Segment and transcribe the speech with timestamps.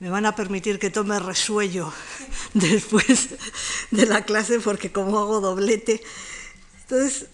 [0.00, 1.92] Me van a permitir que tome resuello
[2.54, 3.30] después
[3.90, 6.00] de la clase porque como hago doblete.
[6.82, 7.26] Entonces,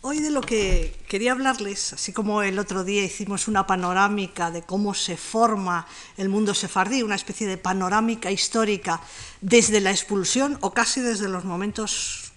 [0.00, 4.62] Hoy de lo que quería hablarles, así como el otro día hicimos una panorámica de
[4.62, 5.86] cómo se forma
[6.16, 9.02] el mundo sefardí, una especie de panorámica histórica
[9.42, 12.32] desde la expulsión o casi desde los momentos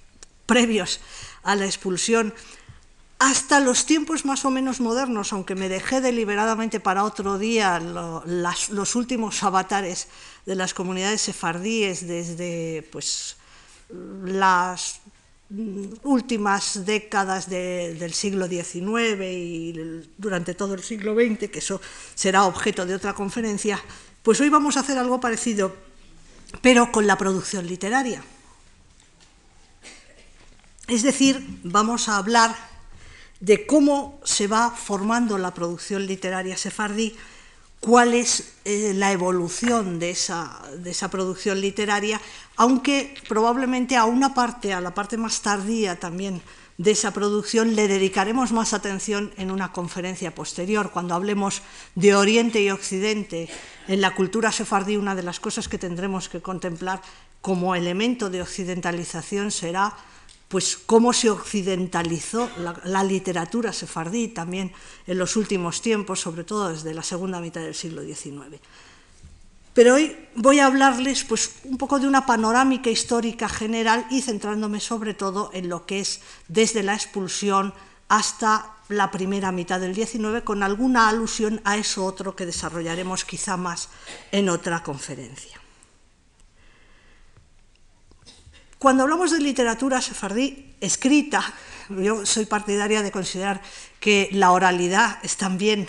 [0.47, 0.99] previos
[1.43, 2.33] a la expulsión
[3.21, 8.95] hasta los tiempos más o menos modernos, aunque me dejé deliberadamente para otro día los
[8.95, 10.07] últimos avatares
[10.47, 13.37] de las comunidades sefardíes desde pues,
[14.25, 15.01] las
[16.01, 21.79] últimas décadas del siglo XIX y durante todo el siglo XX, que eso
[22.15, 23.79] será objeto de otra conferencia,
[24.23, 25.75] pues hoy vamos a hacer algo parecido,
[26.63, 28.23] pero con la producción literaria.
[30.87, 32.70] Es decir, vamos a hablar
[33.41, 37.15] de cómo se va formando la producción literaria sefardí
[37.81, 42.21] cuál es eh, la evolución de esa, de esa, producción literaria,
[42.55, 46.41] aunque probablemente a una parte, a la parte más tardía también
[46.77, 51.63] de esa producción, le dedicaremos más atención en una conferencia posterior, cuando hablemos
[51.95, 53.49] de Oriente y Occidente.
[53.87, 57.01] En la cultura sefardí una de las cosas que tendremos que contemplar
[57.41, 59.95] como elemento de occidentalización será
[60.51, 62.51] pues cómo se occidentalizó
[62.83, 64.73] la, literatura sefardí también
[65.07, 68.59] en los últimos tiempos, sobre todo desde la segunda mitad del siglo XIX.
[69.73, 74.81] Pero hoy voy a hablarles pues, un poco de una panorámica histórica general y centrándome
[74.81, 77.73] sobre todo en lo que es desde la expulsión
[78.09, 83.55] hasta la primera mitad del XIX, con alguna alusión a eso otro que desarrollaremos quizá
[83.55, 83.87] más
[84.33, 85.61] en otra conferencia.
[88.81, 91.53] Cuando hablamos de literatura sefardí escrita,
[91.87, 93.61] yo soy partidaria de considerar
[93.99, 95.85] que la oralidad es también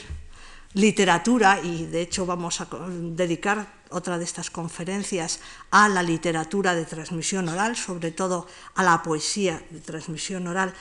[0.75, 2.69] literatura y de hecho vamos a
[3.17, 9.03] dedicar otra de estas conferencias a la literatura de transmisión oral, sobre todo a la
[9.03, 10.75] poesía de transmisión oral.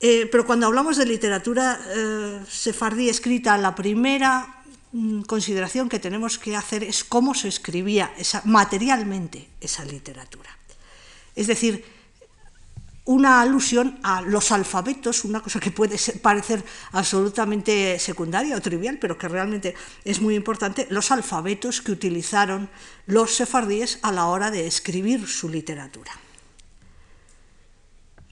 [0.00, 6.38] Eh, pero cuando hablamos de literatura eh, sefardí escrita, la primera mm, consideración que tenemos
[6.38, 8.10] que hacer es cómo se escribía
[8.44, 10.55] materialmente esa literatura.
[11.36, 11.84] Es decir,
[13.06, 19.16] una alusión a los alfabetos, una cosa que puede parecer absolutamente secundaria o trivial, pero
[19.16, 22.68] que realmente es muy importante, los alfabetos que utilizaron
[23.06, 26.10] los sefardíes a la hora de escribir su literatura.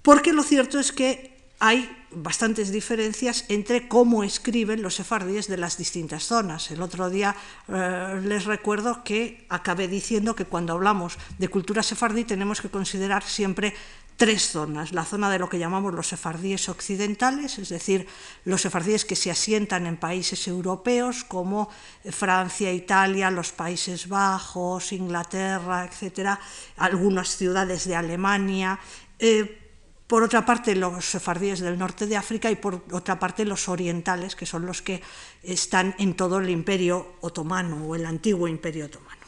[0.03, 5.77] Porque lo cierto es que hay bastantes diferencias entre cómo escriben los sefardíes de las
[5.77, 6.71] distintas zonas.
[6.71, 7.35] El otro día
[7.69, 13.23] eh, les recuerdo que acabé diciendo que cuando hablamos de cultura sefardí tenemos que considerar
[13.23, 13.75] siempre
[14.17, 14.93] tres zonas.
[14.93, 18.07] La zona de lo que llamamos los sefardíes occidentales, es decir,
[18.45, 21.69] los sefardíes que se asientan en países europeos como
[22.11, 26.39] Francia, Italia, los Países Bajos, Inglaterra, etcétera,
[26.77, 28.79] algunas ciudades de Alemania.
[29.19, 29.64] Eh,
[30.07, 34.37] por otra parte los sefardíes del norte de África y por otra parte los orientales,
[34.37, 35.03] que son los que
[35.43, 39.23] están en todo el imperio otomano o el antiguo imperio otomano.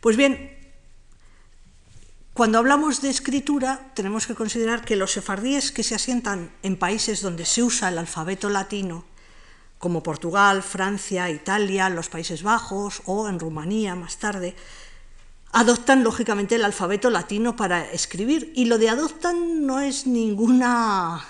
[0.00, 0.56] Pues bien,
[2.32, 7.20] cuando hablamos de escritura tenemos que considerar que los sefardíes que se asientan en países
[7.20, 9.04] donde se usa el alfabeto latino,
[9.78, 14.54] como Portugal, Francia, Italia, los Países Bajos o en Rumanía más tarde,
[15.52, 18.52] adoptan lógicamente el alfabeto latino para escribir.
[18.54, 21.24] Y lo de adoptan no es ninguna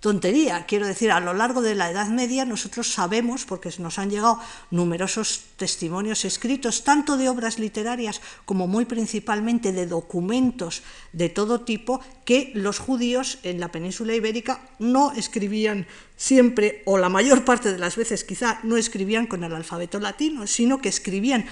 [0.00, 0.66] tontería.
[0.66, 4.38] Quiero decir, a lo largo de la Edad Media nosotros sabemos, porque nos han llegado
[4.70, 12.00] numerosos testimonios escritos, tanto de obras literarias como muy principalmente de documentos de todo tipo,
[12.24, 17.78] que los judíos en la península ibérica no escribían siempre, o la mayor parte de
[17.78, 21.46] las veces quizá, no escribían con el alfabeto latino, sino que escribían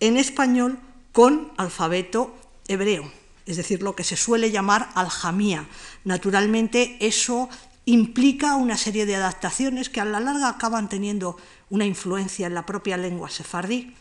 [0.00, 0.80] en español
[1.12, 2.34] con alfabeto
[2.68, 3.10] hebreo,
[3.46, 5.66] es decir, lo que se suele llamar aljamía.
[6.04, 7.48] Naturalmente, eso
[7.84, 11.36] implica una serie de adaptaciones que a la larga acaban teniendo
[11.70, 13.94] una influencia en la propia lengua sefardí,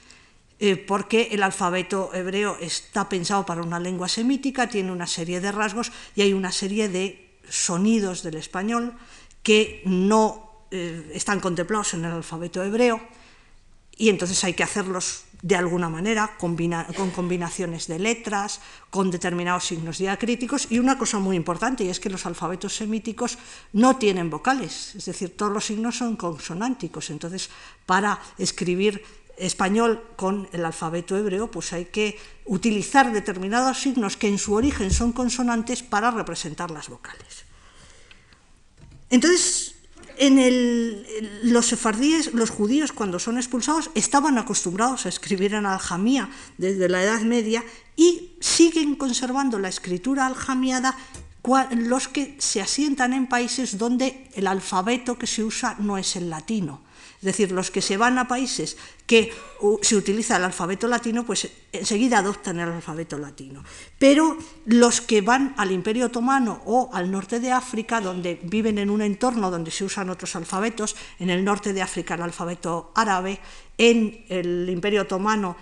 [0.59, 5.51] eh, porque el alfabeto hebreo está pensado para una lengua semítica, tiene una serie de
[5.51, 8.93] rasgos y hay una serie de sonidos del español
[9.41, 12.99] que no eh, están contemplados en el alfabeto hebreo
[13.97, 18.59] y entonces hay que hacerlos de alguna manera, con combinaciones de letras,
[18.89, 23.37] con determinados signos diacríticos, y una cosa muy importante, y es que los alfabetos semíticos
[23.71, 27.49] no tienen vocales, es decir, todos los signos son consonánticos, entonces
[27.85, 29.01] para escribir
[29.37, 34.91] español con el alfabeto hebreo, pues hay que utilizar determinados signos que en su origen
[34.91, 37.45] son consonantes para representar las vocales.
[39.09, 39.75] Entonces,
[40.19, 41.03] en
[41.43, 47.01] los sefardíes, los judíos cuando son expulsados estaban acostumbrados a escribir en aljamía desde la
[47.01, 47.63] Edad Media
[47.95, 50.95] y siguen conservando la escritura aljamiada
[51.71, 56.29] los que se asientan en países donde el alfabeto que se usa no es el
[56.29, 56.81] latino.
[57.19, 59.33] Es decir, los que se van a países que
[59.81, 63.61] se utiliza el alfabeto latino, pues enseguida adoptan el alfabeto latino.
[63.97, 68.89] Pero los que van al Imperio Otomano o al norte de África, donde viven en
[68.89, 73.39] un entorno donde se usan otros alfabetos, en el norte de África el alfabeto árabe,
[73.77, 75.57] en el Imperio Otomano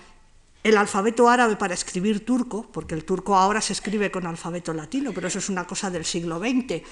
[0.64, 5.14] el alfabeto árabe para escribir turco, porque el turco ahora se escribe con alfabeto latino,
[5.14, 6.84] pero eso es una cosa del siglo XX.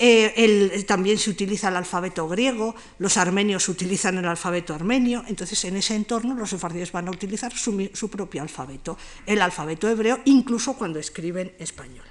[0.00, 5.76] Eh, también se utiliza el alfabeto griego, los armenios utilizan el alfabeto armenio, entonces en
[5.76, 8.96] ese entorno los sefardíes van a utilizar su, propio alfabeto,
[9.26, 12.04] el alfabeto hebreo, incluso cuando escriben español.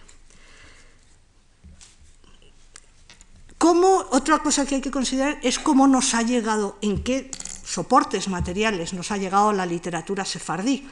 [3.57, 7.31] Como otra cosa que hay que considerar es cómo nos ha llegado, en qué
[7.63, 10.85] soportes materiales nos ha llegado la literatura sefardí.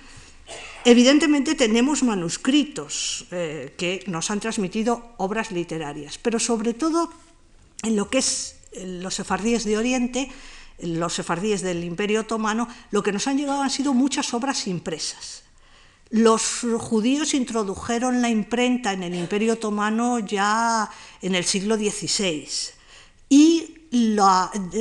[0.85, 7.09] Evidentemente tenemos manuscritos eh, que nos han transmitido obras literarias, pero sobre todo
[7.81, 10.29] en lo que es los sefardíes de Oriente,
[10.77, 15.43] los sefardíes del Imperio Otomano, lo que nos han llegado han sido muchas obras impresas.
[16.11, 20.87] Los judíos introdujeron la imprenta en el Imperio Otomano ya
[21.23, 22.47] en el siglo XVI
[23.27, 23.84] y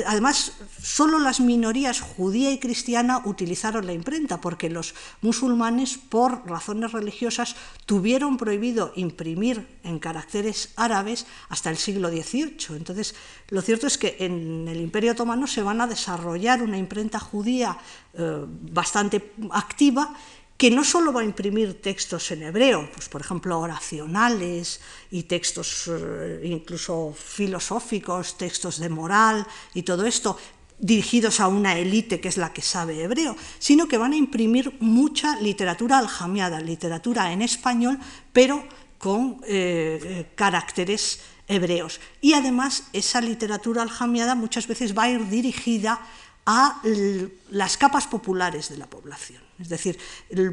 [0.06, 0.52] además,
[0.82, 7.56] solo las minorías judía y cristiana utilizaron la imprenta, porque los musulmanes, por razones religiosas,
[7.86, 12.76] tuvieron prohibido imprimir en caracteres árabes hasta el siglo XVIII.
[12.76, 13.14] Entonces,
[13.50, 17.78] lo cierto es que en el Imperio Otomano se van a desarrollar una imprenta judía
[18.14, 20.14] eh, bastante activa
[20.56, 24.80] que no solo va a imprimir textos en hebreo, pues por ejemplo oracionales
[25.10, 30.38] y textos eh, incluso filosóficos, textos de moral y todo esto,
[30.78, 34.76] dirigidos a una élite que es la que sabe hebreo, sino que van a imprimir
[34.80, 37.98] mucha literatura aljamiada, literatura en español,
[38.32, 38.64] pero
[38.98, 42.00] con eh, eh, caracteres hebreos.
[42.20, 46.00] Y además esa literatura aljamiada muchas veces va a ir dirigida
[46.46, 46.80] a
[47.50, 49.42] las capas populares de la población.
[49.58, 49.98] Es decir,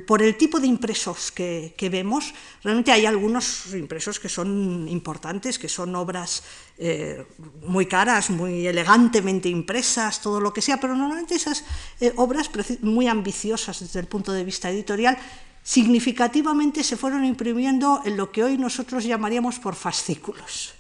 [0.06, 2.34] por el tipo de impresos que, vemos,
[2.64, 6.44] realmente hay algunos impresos que son importantes, que son obras
[6.78, 7.26] eh,
[7.66, 11.64] muy caras, muy elegantemente impresas, todo lo que sea, pero normalmente esas
[12.00, 12.50] eh, obras
[12.82, 15.18] muy ambiciosas desde el punto de vista editorial
[15.64, 20.74] significativamente se fueron imprimiendo en lo que hoy nosotros llamaríamos por fascículos.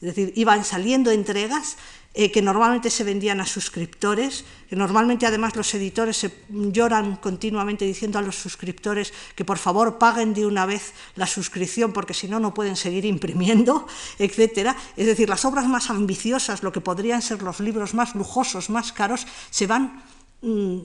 [0.00, 1.76] Es decir, iban saliendo entregas
[2.14, 7.84] eh, que normalmente se vendían a suscriptores, que normalmente además los editores se lloran continuamente
[7.84, 12.28] diciendo a los suscriptores que por favor paguen de una vez la suscripción porque si
[12.28, 13.88] no no pueden seguir imprimiendo,
[14.18, 14.78] etc.
[14.96, 18.92] Es decir, las obras más ambiciosas, lo que podrían ser los libros más lujosos, más
[18.92, 20.04] caros, se van
[20.40, 20.78] mm,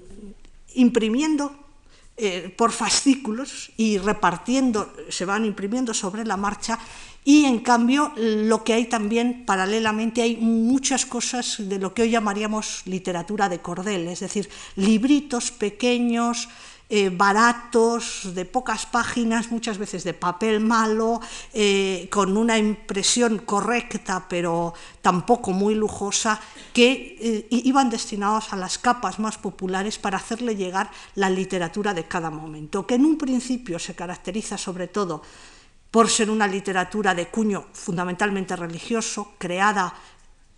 [0.74, 1.54] imprimiendo
[2.22, 6.78] eh, por fascículos y repartiendo, se van imprimiendo sobre la marcha
[7.30, 12.10] y en cambio, lo que hay también paralelamente, hay muchas cosas de lo que hoy
[12.10, 16.50] llamaríamos literatura de cordel, es decir, libritos pequeños,
[16.90, 21.22] eh, baratos, de pocas páginas, muchas veces de papel malo,
[21.54, 24.74] eh, con una impresión correcta, pero
[25.04, 26.42] tampoco muy lujosa,
[26.74, 32.06] que eh, iban destinados a las capas más populares para hacerle llegar la literatura de
[32.06, 35.22] cada momento, que en un principio se caracteriza sobre todo
[35.92, 39.94] por ser una literatura de cuño fundamentalmente religioso, creada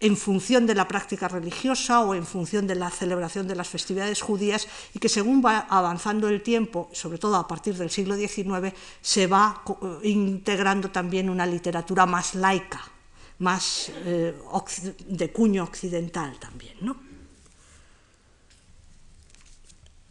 [0.01, 4.21] en función de la práctica religiosa o en función de la celebración de las festividades
[4.21, 8.73] judías y que según va avanzando el tiempo, sobre todo a partir del siglo XIX,
[8.99, 12.81] se va eh, integrando también una literatura más laica,
[13.37, 14.33] más eh,
[15.05, 16.77] de cuño occidental también.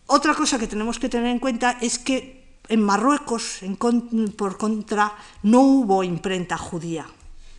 [0.07, 2.40] Otra cosa que tenemos que tener en cuenta es que
[2.71, 3.61] en Marruecos,
[4.37, 5.13] por contra,
[5.43, 7.05] no hubo imprenta judía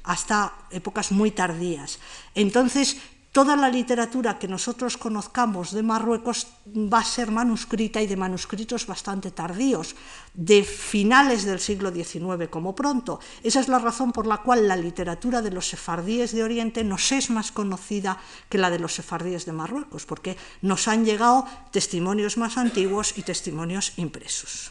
[0.03, 1.99] hasta épocas muy tardías.
[2.33, 2.97] Entonces,
[3.31, 8.87] toda la literatura que nosotros conozcamos de Marruecos va a ser manuscrita y de manuscritos
[8.87, 9.95] bastante tardíos,
[10.33, 13.19] de finales del siglo XIX como pronto.
[13.43, 17.11] Esa es la razón por la cual la literatura de los sefardíes de Oriente nos
[17.11, 18.17] es más conocida
[18.49, 23.23] que la de los sefardíes de Marruecos, porque nos han llegado testimonios más antiguos y
[23.23, 24.70] testimonios impresos.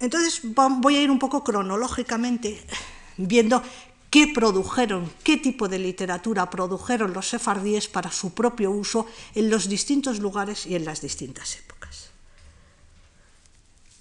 [0.00, 2.64] Entonces voy a ir un poco cronológicamente
[3.16, 3.62] viendo
[4.10, 9.68] qué produjeron, qué tipo de literatura produjeron los sefardíes para su propio uso en los
[9.68, 12.10] distintos lugares y en las distintas épocas.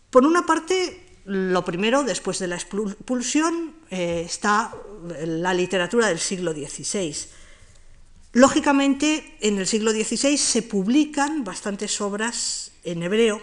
[0.09, 4.73] Por una parte, lo primero, después de la expulsión, eh, está
[5.25, 7.13] la literatura del siglo XVI.
[8.31, 13.41] Lógicamente, en el siglo XVI se publican bastantes obras en hebreo,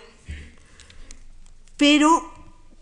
[1.76, 2.31] pero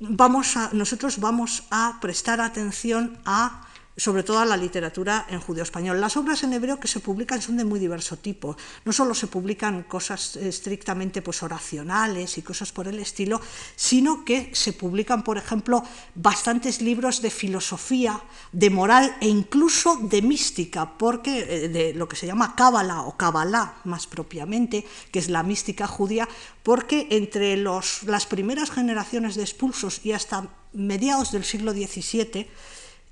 [0.00, 3.69] vamos a, nosotros vamos a prestar atención a
[4.00, 6.00] sobre todo a la literatura en judío español.
[6.00, 8.56] Las obras en hebreo que se publican son de muy diverso tipo.
[8.86, 13.42] No solo se publican cosas estrictamente pues, oracionales y cosas por el estilo,
[13.76, 18.18] sino que se publican, por ejemplo, bastantes libros de filosofía,
[18.52, 23.18] de moral e incluso de mística, porque eh, de lo que se llama Cábala o
[23.18, 26.26] Kabbalah más propiamente, que es la mística judía,
[26.62, 32.48] porque entre los, las primeras generaciones de expulsos y hasta mediados del siglo XVII,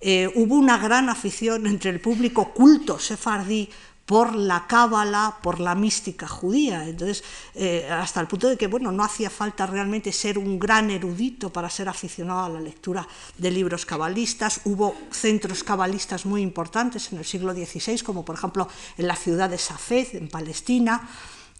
[0.00, 3.68] eh, hubo una gran afición entre el público culto sefardí
[4.08, 6.88] por la cábala, por la mística judía.
[6.88, 7.22] Entonces,
[7.54, 11.52] eh, hasta el punto de que bueno, no hacía falta realmente ser un gran erudito
[11.52, 14.62] para ser aficionado a la lectura de libros cabalistas.
[14.64, 19.50] Hubo centros cabalistas muy importantes en el siglo XVI, como por ejemplo en la ciudad
[19.50, 21.06] de Safed, en Palestina,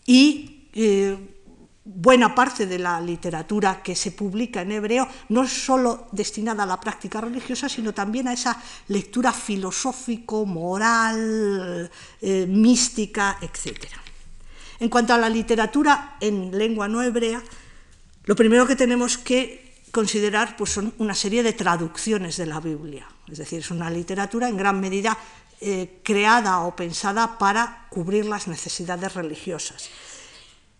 [0.07, 1.18] y eh,
[1.90, 6.66] buena parte de la literatura que se publica en hebreo no es solo destinada a
[6.66, 11.90] la práctica religiosa, sino también a esa lectura filosófico, moral,
[12.21, 13.87] eh, mística, etc.
[14.80, 17.42] En cuanto a la literatura en lengua no hebrea,
[18.25, 23.09] lo primero que tenemos que considerar pues, son una serie de traducciones de la Biblia.
[23.26, 25.16] Es decir, es una literatura en gran medida
[25.62, 29.88] eh, creada o pensada para cubrir las necesidades religiosas.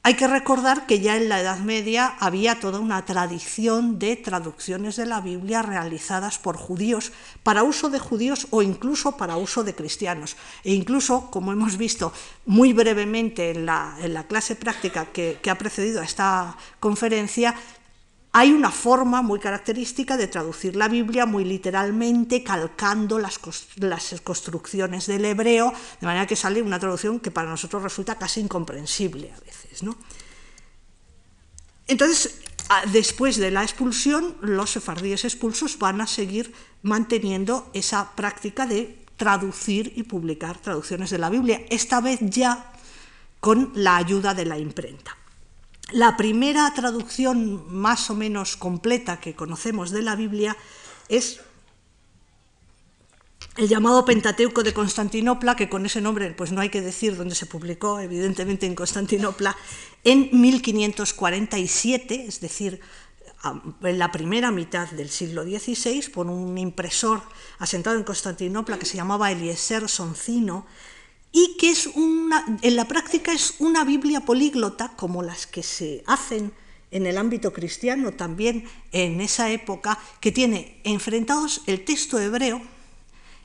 [0.09, 4.97] Hay que recordar que ya en la Edad Media había toda una tradición de traducciones
[4.97, 7.13] de la Biblia realizadas por judíos
[7.43, 10.39] para uso de judíos o incluso para uso de cristianos.
[10.65, 12.11] E incluso, como hemos visto
[12.47, 17.55] muy brevemente en la, clase práctica que ha precedido a esta conferencia,
[18.39, 23.41] hay una forma muy característica de traducir la Biblia muy literalmente, calcando las,
[24.23, 29.33] construcciones del hebreo, de manera que sale una traducción que para nosotros resulta casi incomprensible
[29.33, 29.83] a veces.
[31.89, 32.41] Entonces,
[32.93, 39.95] después de la expulsión, los sefardíes expulsos van a seguir manteniendo esa práctica de traducir
[39.97, 42.71] y publicar traducciones de la Biblia, esta vez ya
[43.41, 45.18] con la ayuda de la imprenta.
[45.93, 50.55] La primera traducción más o menos completa que conocemos de la Biblia
[51.09, 51.41] es
[53.57, 57.35] el llamado Pentateuco de Constantinopla, que con ese nombre pues no hay que decir dónde
[57.35, 59.57] se publicó, evidentemente en Constantinopla,
[60.05, 62.83] en 1547, es decir,
[63.83, 67.23] en la primera mitad del siglo XVI, por un impresor
[67.59, 70.67] asentado en Constantinopla que se llamaba Eliezer Soncino,
[71.39, 76.03] y que es una, en la práctica es una Biblia políglota como las que se
[76.05, 76.53] hacen
[76.91, 82.61] en el ámbito cristiano también en esa época, que tiene enfrentados el texto hebreo,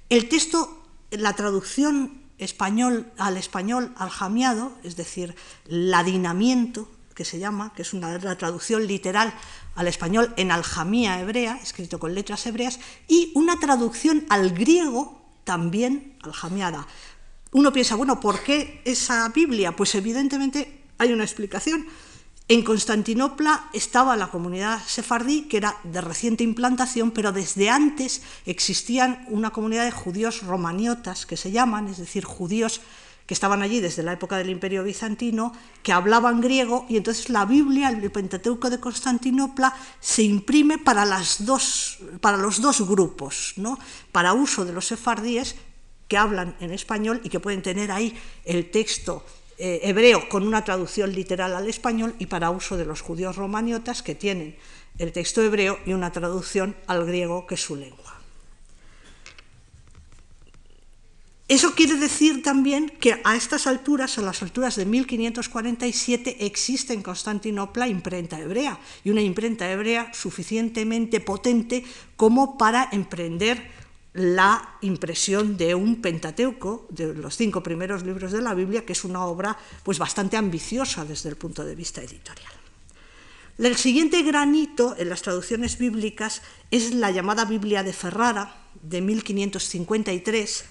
[0.10, 0.82] el texto,
[1.12, 5.36] la traducción español al español aljamiado, es decir,
[5.68, 9.36] ladinamiento, que se llama, que es una, una traducción literal
[9.76, 16.18] al español en aljamía hebrea, escrito con letras hebreas, y una traducción al griego también
[16.24, 16.88] aljamiada
[17.54, 19.76] uno piensa, bueno, ¿por qué esa Biblia?
[19.76, 21.86] Pues evidentemente hay una explicación.
[22.50, 29.26] En Constantinopla estaba la comunidad sefardí, que era de reciente implantación, pero desde antes existían
[29.30, 32.82] una comunidad de judíos romaniotas, que se llaman, es decir, judíos
[33.26, 37.46] que estaban allí desde la época del Imperio Bizantino, que hablaban griego, y entonces la
[37.46, 43.80] Biblia, el Pentateuco de Constantinopla, se imprime para, las dos, para los dos grupos, ¿no?
[44.12, 45.56] para uso de los sefardíes
[46.14, 48.14] que hablan en español y que pueden tener ahí
[48.46, 49.26] el texto
[49.58, 54.04] eh, hebreo con una traducción literal al español y para uso de los judíos romaniotas
[54.04, 54.56] que tienen
[55.00, 58.22] el texto hebreo y una traducción al griego que es su lengua.
[61.48, 67.02] Eso quiere decir también que a estas alturas, a las alturas de 1547, existe en
[67.02, 71.84] Constantinopla imprenta hebrea y una imprenta hebrea suficientemente potente
[72.16, 73.83] como para emprender
[74.14, 79.04] la impresión de un Pentateuco, de los cinco primeros libros de la Biblia, que es
[79.04, 82.54] una obra pues, bastante ambiciosa desde el punto de vista editorial.
[83.58, 86.42] El siguiente granito en las traducciones bíblicas
[86.72, 90.66] es la llamada Biblia de Ferrara, de 1553,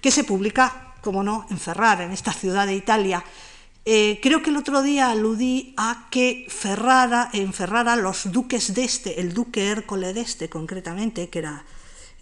[0.00, 3.24] que se publica, como no, en Ferrara, en esta ciudad de Italia.
[3.84, 8.84] Eh, creo que el otro día aludí a que Ferrara, en Ferrara los duques de
[8.84, 11.64] este, el duque Hércole de este concretamente, que era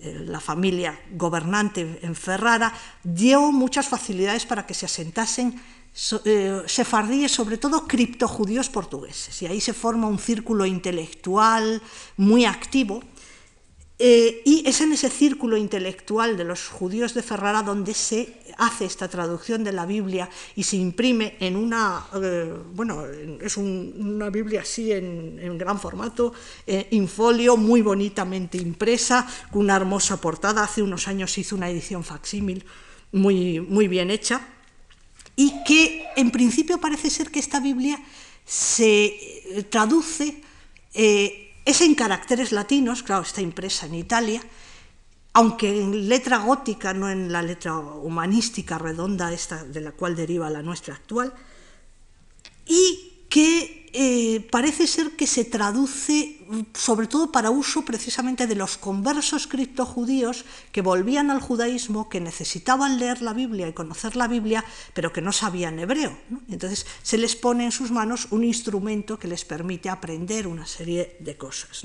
[0.00, 5.60] la familia gobernante en Ferrara, dio muchas facilidades para que se asentasen
[6.24, 9.42] eh, sefardíes, sobre todo criptojudíos portugueses.
[9.42, 11.82] Y ahí se forma un círculo intelectual
[12.16, 13.02] muy activo.
[14.00, 18.84] Eh, y es en ese círculo intelectual de los judíos de Ferrara donde se hace
[18.84, 23.04] esta traducción de la Biblia y se imprime en una, eh, bueno,
[23.40, 26.32] es una Biblia así en, gran formato,
[26.66, 30.62] en folio, muy bonitamente impresa, con una hermosa portada.
[30.62, 32.64] Hace unos años hizo una edición facsímil
[33.12, 34.40] muy, muy bien hecha
[35.38, 38.02] y que en principio parece ser que esta Biblia
[38.44, 40.42] se eh, traduce,
[40.94, 44.40] eh, es en caracteres latinos, claro, está impresa en Italia,
[45.34, 50.48] aunque en letra gótica, no en la letra humanística redonda esta de la cual deriva
[50.48, 51.34] la nuestra actual,
[52.64, 56.37] y que eh, parece ser que se traduce
[56.74, 62.98] sobre todo para uso precisamente de los conversos criptojudíos que volvían al judaísmo, que necesitaban
[62.98, 64.64] leer la Biblia y conocer la Biblia,
[64.94, 66.16] pero que no sabían hebreo.
[66.48, 71.16] Entonces se les pone en sus manos un instrumento que les permite aprender una serie
[71.20, 71.84] de cosas.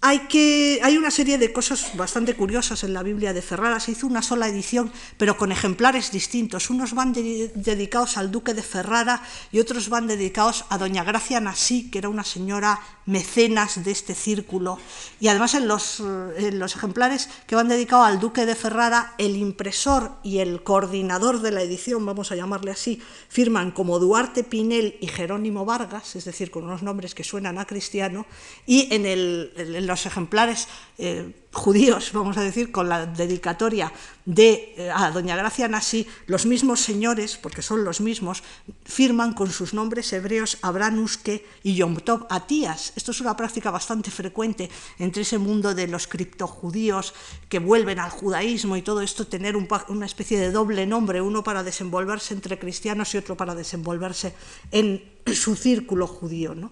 [0.00, 3.80] Hay, que, hay una serie de cosas bastante curiosas en la Biblia de Ferrara.
[3.80, 6.70] Se hizo una sola edición, pero con ejemplares distintos.
[6.70, 11.90] Unos van dedicados al duque de Ferrara y otros van dedicados a doña Gracia Nasí,
[11.90, 14.78] que era una señora mecenas de este círculo.
[15.18, 19.36] Y además en los, en los ejemplares que van dedicados al duque de Ferrara, el
[19.36, 24.98] impresor y el coordinador de la edición, vamos a llamarle así, firman como Duarte Pinel
[25.00, 28.26] y Jerónimo Vargas, es decir, con unos nombres que suenan a cristiano,
[28.66, 29.52] y en, el,
[29.88, 30.68] los ejemplares
[30.98, 33.92] eh, judíos, vamos a decir, con la dedicatoria
[34.24, 38.42] de eh, a doña Gracia Nasi, los mismos señores, porque son los mismos,
[38.84, 42.92] firman con sus nombres hebreos Abranuske y Yom Tov Atías.
[42.94, 47.14] Esto es una práctica bastante frecuente entre ese mundo de los criptojudíos
[47.48, 51.62] que vuelven al judaísmo y todo esto, tener una especie de doble nombre, uno para
[51.62, 54.34] desenvolverse entre cristianos y otro para desenvolverse
[54.70, 55.02] en
[55.32, 56.54] su círculo judío.
[56.54, 56.70] ¿no?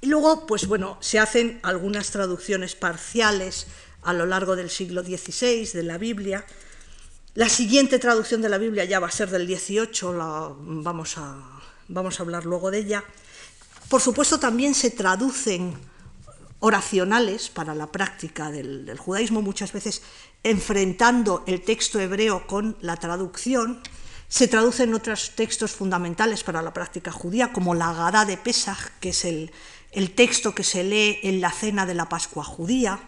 [0.00, 3.66] Y luego, pues bueno, se hacen algunas traducciones parciales
[4.02, 6.44] a lo largo del siglo XVI de la Biblia.
[7.34, 11.60] La siguiente traducción de la Biblia ya va a ser del XVIII, la, vamos, a,
[11.88, 13.04] vamos a hablar luego de ella.
[13.88, 15.76] Por supuesto, también se traducen
[16.60, 20.02] oracionales para la práctica del, judaísmo, muchas veces
[20.42, 23.80] enfrentando el texto hebreo con la traducción.
[24.28, 29.10] Se traducen otros textos fundamentales para la práctica judía, como la Gadá de Pesach, que
[29.10, 29.50] es el,
[29.92, 33.00] el texto que se lee en la cena de la Pascua judía,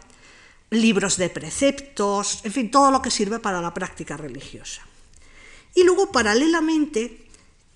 [0.70, 4.82] libros de preceptos, en fin, todo lo que sirve para la práctica religiosa.
[5.74, 7.26] Y luego, paralelamente,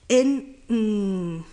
[0.09, 1.45] en, mm,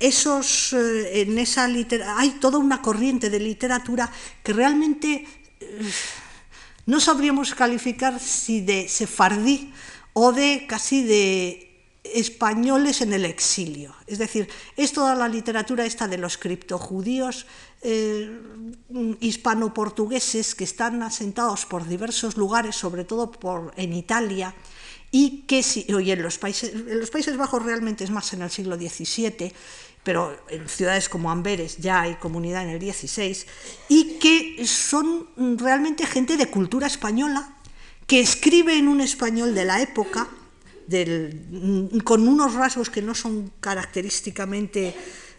[0.00, 4.10] esos, eh, en esa hay toda una corriente de literatura
[4.42, 5.26] que realmente
[5.60, 5.92] eh,
[6.86, 9.72] no sabríamos calificar si de sefardí
[10.12, 11.63] o de casi de
[12.04, 13.94] españoles en el exilio.
[14.06, 17.46] Es decir, es toda la literatura esta de los criptojudíos
[17.82, 18.30] eh,
[19.20, 24.54] hispano-portugueses que están asentados por diversos lugares, sobre todo por, en Italia,
[25.10, 28.42] y que si, oye, en, los países, en los Países Bajos realmente es más en
[28.42, 29.52] el siglo XVII,
[30.02, 33.46] pero en ciudades como Amberes ya hay comunidad en el XVI,
[33.88, 37.56] y que son realmente gente de cultura española
[38.06, 40.28] que escribe en un español de la época,
[42.04, 44.94] con unos rasgos que no son característicamente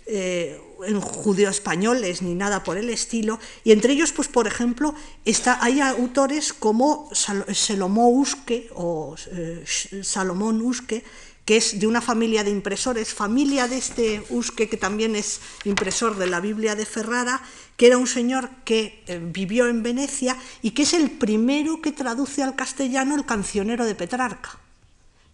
[0.07, 4.93] eh, en judío españoles ni nada por el estilo, y entre ellos, pues por ejemplo,
[5.23, 9.63] está, hay autores como Salomón Uske o eh,
[10.03, 11.03] Salomón Uske,
[11.45, 16.17] que es de una familia de impresores, familia de este Uske, que también es impresor
[16.17, 17.41] de la Biblia de Ferrara,
[17.77, 21.91] que era un señor que eh, vivió en Venecia y que es el primero que
[21.91, 24.59] traduce al castellano el cancionero de Petrarca.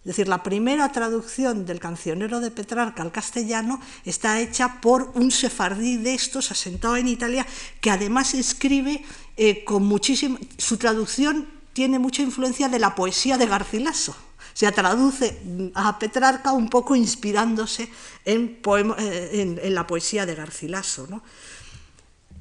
[0.02, 5.30] Es decir, la primera traducción del cancionero de Petrarca al castellano está hecha por un
[5.30, 7.46] sefardí de estos asentado en Italia,
[7.80, 9.04] que además escribe
[9.36, 10.40] eh, con muchísima...
[10.58, 14.10] Su traducción tiene mucha influencia de la poesía de Garcilaso.
[14.12, 15.40] O sea, traduce
[15.74, 17.88] a Petrarca un poco inspirándose
[18.24, 18.58] en,
[18.98, 21.06] eh, en la poesía de Garcilaso.
[21.08, 21.22] ¿no?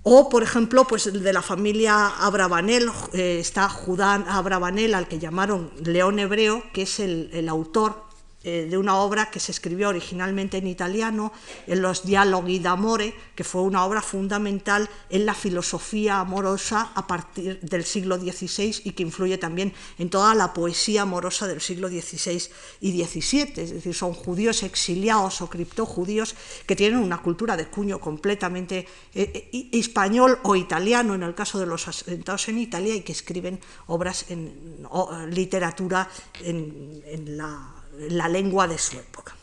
[0.04, 5.70] O, por ejemplo, pues de la familia Abravanel, eh, está Judá Abravanel, al que llamaron
[5.84, 8.11] León Hebreo, que es el, autor
[8.43, 11.32] eh, de una obra que se escribió originalmente en italiano,
[11.67, 17.60] en los Dialoghi d'amore, que fue una obra fundamental en la filosofía amorosa a partir
[17.62, 22.49] del siglo XVI y que influye también en toda la poesía amorosa del siglo XVI
[22.80, 23.54] y XVII.
[23.58, 26.34] Es decir, son judíos exiliados o criptojudíos
[26.65, 31.60] que tienen una cultura de cuño completamente eh, eh, español o italiano, en el caso
[31.60, 34.82] de los asentados en Italia, y que escriben obras en
[35.30, 36.10] literatura
[36.43, 39.36] en la la lengua de su época.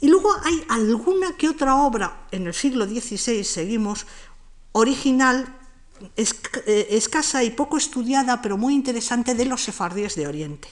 [0.00, 4.06] Y luego hay alguna que otra obra en el siglo XVI, seguimos,
[4.72, 5.58] original,
[6.16, 10.68] eh, escasa y poco estudiada, pero muy interesante, de los sefardíes de Oriente.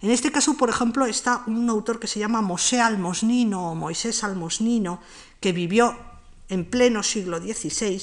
[0.00, 4.24] En este caso, por ejemplo, está un autor que se llama Mosé Almosnino o Moisés
[4.24, 5.00] Almosnino,
[5.40, 5.96] que vivió
[6.48, 8.02] en pleno siglo XVI,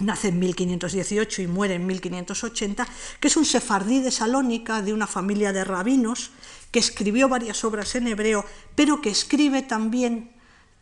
[0.00, 2.86] nace en 1518 y muere en 1580,
[3.20, 6.30] que es un sefardí de Salónica, de una familia de rabinos,
[6.74, 10.32] que escribió varias obras en hebreo, pero que escribe también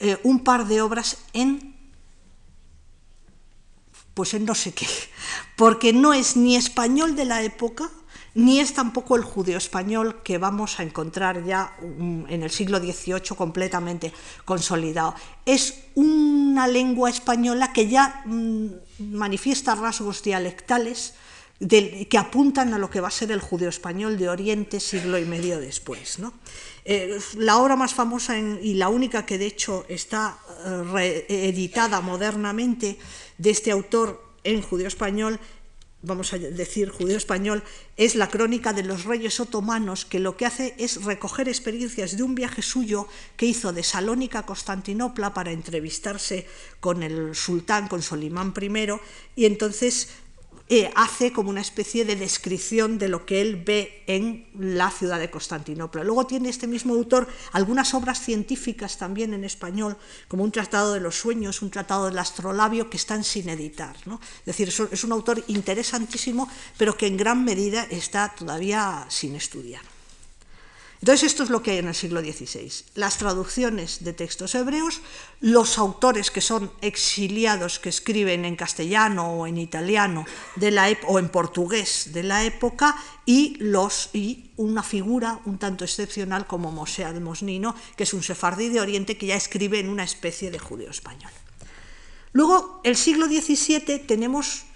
[0.01, 1.77] eh, un par de obras en
[4.15, 4.87] pues en no sé qué,
[5.55, 7.91] porque no es ni español de la época,
[8.35, 12.79] ni es tampoco el judeo español que vamos a encontrar ya mm, en el siglo
[12.79, 14.15] XVIII completamente
[14.47, 15.15] consolidado.
[15.45, 18.67] Es una lengua española que ya mm,
[19.13, 21.13] manifiesta rasgos dialectales
[21.69, 25.25] que apuntan a lo que va a ser el judeo español de Oriente siglo y
[25.25, 26.19] medio después.
[26.85, 32.99] Eh, la obra más famosa y la única que de hecho está eh, reeditada modernamente
[33.39, 35.39] de este autor en judeo español
[36.03, 37.63] vamos a decir judeo español,
[37.97, 42.25] es la crónica de los reyes otomanos, que lo que hace es recoger experiencias de
[42.25, 46.47] un viaje suyo que hizo de Salónica a Constantinopla para entrevistarse
[46.81, 48.89] con el sultán, con Solimán I,
[49.37, 50.09] y entonces
[50.69, 55.19] eh, hace como una especie de descripción de lo que él ve en la ciudad
[55.19, 56.05] de Constantinopla.
[56.05, 59.97] Luego tiene este mismo autor algunas obras científicas también en español,
[60.29, 63.97] como un tratado de los sueños, un tratado del astrolabio, que están sin editar.
[63.97, 66.49] Es decir, es un autor interesantísimo,
[66.79, 69.92] pero que en gran medida está todavía sin estudiar.
[71.03, 72.71] Entonces esto es lo que hay en el siglo XVI.
[72.95, 75.01] Las traducciones de textos hebreos,
[75.41, 81.19] los autores que son exiliados, que escriben en castellano o en italiano de la o
[81.19, 82.95] en portugués de la época
[83.27, 88.69] y, los, y una figura un tanto excepcional como Mosé Mosnino, que es un sefardí
[88.69, 91.33] de Oriente que ya escribe en una especie de judeo español.
[92.33, 94.67] Luego, el siglo XVII tenemos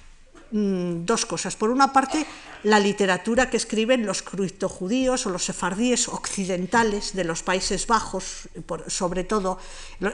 [0.52, 1.56] Mm, dos cosas.
[1.56, 2.24] Por una parte,
[2.62, 8.48] la literatura que escriben los criptojudíos o los sefardíes occidentales de los Países Bajos,
[8.86, 9.58] sobre todo.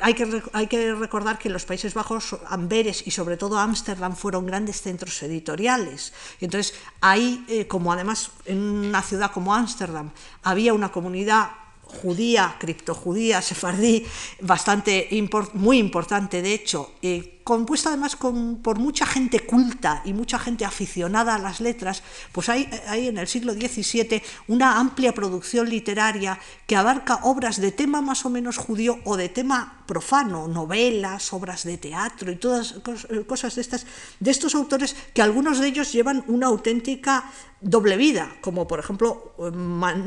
[0.00, 4.46] Hay que, hay que recordar que los Países Bajos, Amberes y sobre todo Ámsterdam fueron
[4.46, 6.14] grandes centros editoriales.
[6.40, 10.10] entonces, ahí, eh, como además en una ciudad como Ámsterdam
[10.42, 11.50] había una comunidad
[11.82, 14.06] judía, criptojudía, sefardí,
[14.40, 15.08] bastante
[15.52, 21.34] muy importante de hecho, eh, compuesta además por mucha gente culta y mucha gente aficionada
[21.34, 22.02] a las letras,
[22.32, 27.72] pues hay, hay, en el siglo XVII una amplia producción literaria que abarca obras de
[27.72, 32.76] tema más o menos judío o de tema profano, novelas, obras de teatro y todas
[33.10, 33.86] eh, cosas de estas,
[34.20, 39.34] de estos autores que algunos de ellos llevan una auténtica doble vida, como por ejemplo
[39.38, 39.50] eh,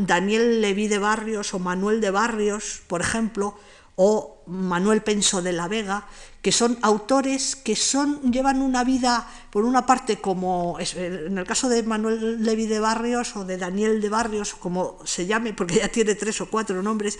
[0.05, 3.55] Daniel Leví de Barrios o Manuel de Barrios, por ejemplo,
[3.95, 6.07] o Manuel Penso de la Vega,
[6.45, 11.69] que son autores que son, llevan una vida, por una parte, como en el caso
[11.69, 15.88] de Manuel Levi de Barrios o de Daniel de Barrios, como se llame, porque ya
[15.88, 17.17] tiene tres o cuatro nombres,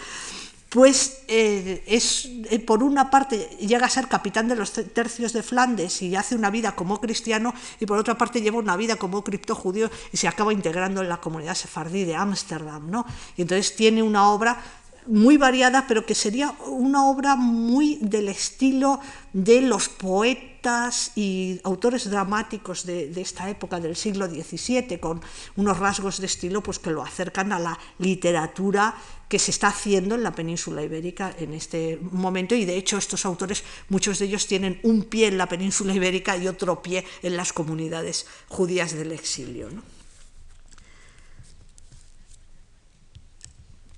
[0.70, 5.42] pues eh, es, eh, por una parte llega a ser capitán de los tercios de
[5.42, 9.24] Flandes y hace una vida como cristiano, y por otra parte lleva una vida como
[9.24, 12.92] criptojudío y se acaba integrando en la comunidad sefardí de Ámsterdam.
[12.92, 13.08] ¿no?
[13.38, 14.62] Y entonces tiene una obra
[15.08, 19.00] muy variada, pero que sería una obra muy del estilo
[19.34, 25.22] de los poetas y autores dramáticos de, esta época del siglo XVII, con
[25.56, 28.96] unos rasgos de estilo pues, que lo acercan a la literatura
[29.28, 33.26] que se está haciendo en la península ibérica en este momento y de hecho estos
[33.26, 37.36] autores, muchos de ellos tienen un pie en la península ibérica y otro pie en
[37.36, 39.70] las comunidades judías del exilio.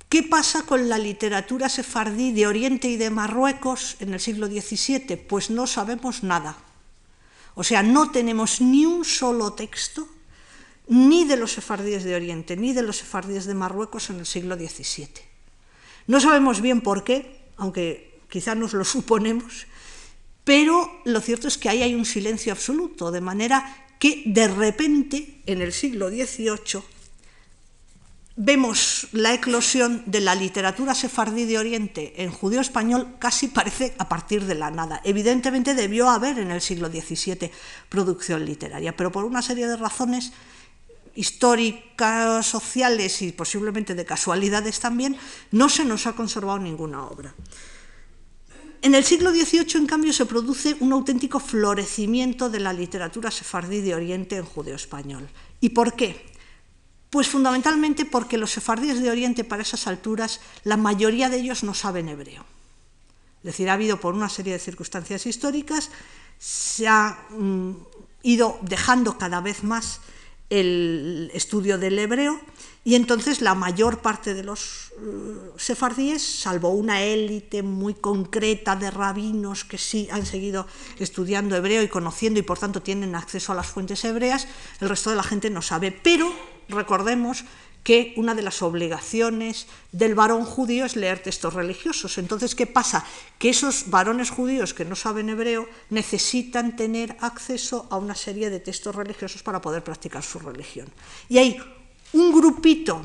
[0.10, 5.18] ¿Qué pasa con la literatura sefardí de Oriente y de Marruecos en el siglo XVII?
[5.18, 6.56] Pues no sabemos nada.
[7.56, 10.08] O sea, no tenemos ni un solo texto
[10.88, 14.56] ni de los sefardíes de Oriente ni de los sefardíes de Marruecos en el siglo
[14.56, 15.10] XVII.
[16.08, 19.68] No sabemos bien por qué, aunque quizá nos lo suponemos,
[20.46, 25.42] pero lo cierto es que ahí hay un silencio absoluto, de manera que de repente
[25.46, 26.96] en el siglo XVIII
[28.38, 34.08] vemos la eclosión de la literatura sefardí de Oriente en judío español casi parece a
[34.08, 35.02] partir de la nada.
[35.04, 37.52] Evidentemente debió haber en el siglo XVII
[37.90, 40.32] producción literaria, pero por una serie de razones
[41.16, 45.18] históricas, sociales y posiblemente de casualidades también,
[45.50, 47.34] no se nos ha conservado ninguna obra.
[48.84, 53.82] En el siglo XVIII, en cambio, se produce un auténtico florecimiento de la literatura sefardí
[53.82, 55.28] de Oriente en judeo español.
[55.60, 56.37] ¿Y por qué?
[57.18, 61.74] Pues fundamentalmente porque los sefardíes de Oriente para esas alturas, la mayoría de ellos no
[61.74, 62.46] saben hebreo.
[63.40, 65.90] Es decir, ha habido por una serie de circunstancias históricas,
[66.38, 67.72] se ha mm,
[68.22, 70.00] ido dejando cada vez más
[70.52, 72.40] el estudio del hebreo
[72.88, 78.90] y entonces la mayor parte de los uh, sefardíes, salvo una élite muy concreta de
[78.90, 80.66] rabinos que sí han seguido
[80.98, 84.48] estudiando hebreo y conociendo y por tanto tienen acceso a las fuentes hebreas,
[84.80, 85.92] el resto de la gente no sabe.
[85.92, 86.32] Pero
[86.70, 87.44] recordemos
[87.84, 92.18] que una de las obligaciones del varón judío es leer textos religiosos.
[92.18, 93.04] Entonces, ¿qué pasa?
[93.38, 98.62] Que esos varones judíos que no saben hebreo necesitan tener acceso a una serie de
[98.62, 100.88] textos religiosos para poder practicar su religión.
[101.28, 101.62] Y hay
[102.14, 103.02] un grupito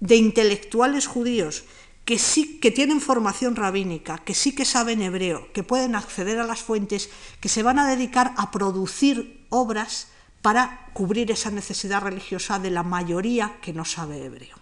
[0.00, 1.64] de intelectuales judíos
[2.04, 6.46] que sí que tienen formación rabínica, que sí que saben hebreo, que pueden acceder a
[6.46, 7.10] las fuentes,
[7.40, 10.08] que se van a dedicar a producir obras
[10.42, 14.56] para cubrir esa necesidad religiosa de la mayoría que no sabe hebreo.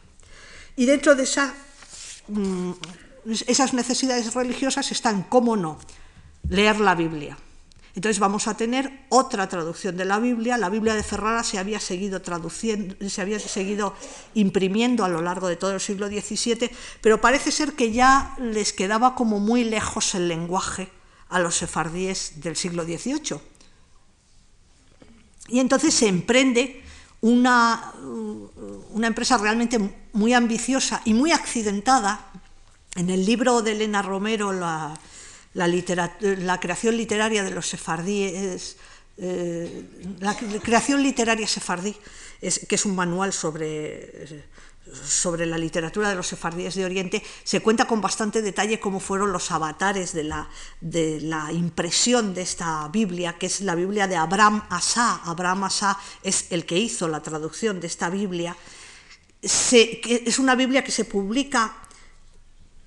[0.76, 1.26] Y dentro de
[2.28, 2.72] mm,
[3.46, 5.78] esas necesidades religiosas están, cómo no,
[6.48, 7.38] leer la Biblia.
[7.94, 10.56] Entonces vamos a tener otra traducción de la Biblia.
[10.58, 13.94] La Biblia de Ferrara se había seguido traduciendo, se había seguido
[14.34, 18.72] imprimiendo a lo largo de todo el siglo XVII, pero parece ser que ya les
[18.72, 20.88] quedaba como muy lejos el lenguaje
[21.30, 23.40] a los sefardíes del siglo XVIII.
[25.48, 26.84] Y entonces se emprende
[27.22, 27.92] una,
[28.92, 29.78] una, empresa realmente
[30.12, 32.30] muy ambiciosa y muy accidentada.
[32.94, 34.52] En el libro de Elena Romero,
[35.54, 38.76] la, la, creación literaria de los sefardíes,
[39.18, 39.84] eh,
[40.20, 41.96] la creación literaria sefardí,
[42.40, 44.44] es, que es un manual sobre
[44.92, 49.32] sobre la literatura de los sefardíes de Oriente, se cuenta con bastante detalle cómo fueron
[49.32, 50.48] los avatares de la,
[50.80, 55.20] de la impresión de esta Biblia, que es la Biblia de Abraham Asa.
[55.24, 58.56] Abraham Asa es el que hizo la traducción de esta Biblia.
[59.42, 61.76] es una Biblia que se publica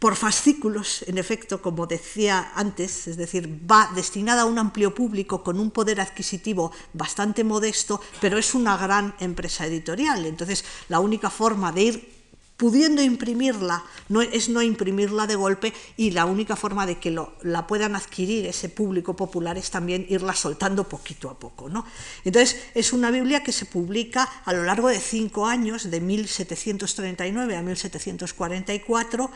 [0.04, 5.42] por fascículos, en efecto, como decía antes, es decir, va destinada a un amplio público
[5.46, 10.26] con un poder adquisitivo bastante modesto, pero es una gran empresa editorial.
[10.26, 12.14] Entonces, la única forma de ir
[12.58, 17.10] pudiendo imprimirla no, es no imprimirla de golpe y la única forma de que
[17.42, 21.70] la puedan adquirir ese público popular es también irla soltando poquito a poco.
[21.70, 21.86] ¿no?
[22.26, 27.56] Entonces es una Biblia que se publica a lo largo de cinco años, de 1739
[27.56, 29.32] a 1744,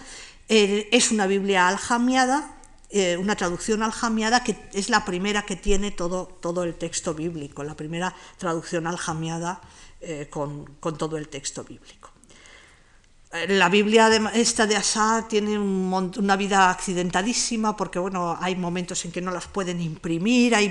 [0.48, 2.58] es una Biblia aljamiada,
[2.90, 7.64] eh, una traducción aljamiada que es la primera que tiene todo, todo el texto bíblico,
[7.64, 9.60] la primera traducción aljamiada
[10.00, 12.12] eh, con, con todo el texto bíblico.
[13.50, 19.12] La Biblia de, esta de Asá tiene una vida accidentadísima porque bueno, hay momentos en
[19.12, 20.70] que no las pueden imprimir, hay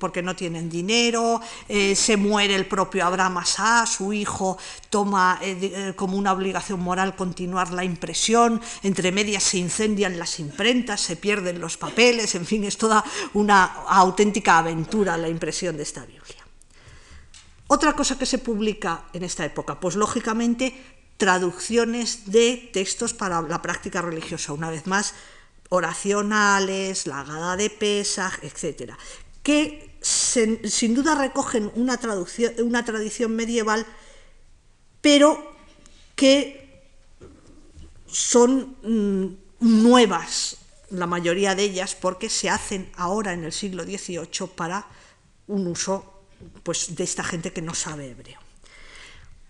[0.00, 4.58] porque no tienen dinero, eh, se muere el propio Abraham Asá, su hijo
[4.90, 10.40] toma eh, eh, como una obligación moral continuar la impresión, entre medias se incendian las
[10.40, 15.84] imprentas, se pierden los papeles, en fin, es toda una auténtica aventura la impresión de
[15.84, 16.44] esta Biblia.
[17.68, 23.62] Otra cosa que se publica en esta época, pues lógicamente traducciones de textos para la
[23.62, 25.14] práctica religiosa, una vez más,
[25.68, 28.94] oracionales, la gada de Pesaj, etc.,
[29.40, 33.86] que sin duda recogen una, traducción, una tradición medieval,
[35.00, 35.54] pero
[36.16, 36.82] que
[38.08, 39.26] son mm,
[39.60, 40.56] nuevas,
[40.90, 44.88] la mayoría de ellas, porque se hacen ahora en el siglo XVIII para
[45.46, 46.24] un uso
[46.64, 48.41] pues, de esta gente que no sabe hebreo.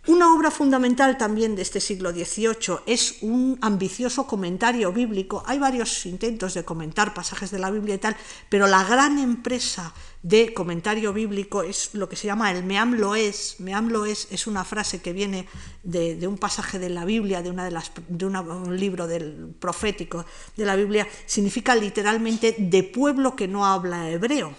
[0.09, 5.45] Una obra fundamental también de este siglo XVIII es un ambicioso comentario bíblico.
[5.47, 8.17] Hay varios intentos de comentar pasajes de la Biblia y tal,
[8.49, 13.61] pero la gran empresa de comentario bíblico es lo que se llama el Meam Loes.
[13.61, 15.47] Meam Loes es una frase que viene
[15.85, 20.27] de, un pasaje de la Biblia, de, una de, las, de un libro del profético
[20.57, 24.53] de la Biblia, significa literalmente de pueblo que no habla hebreo.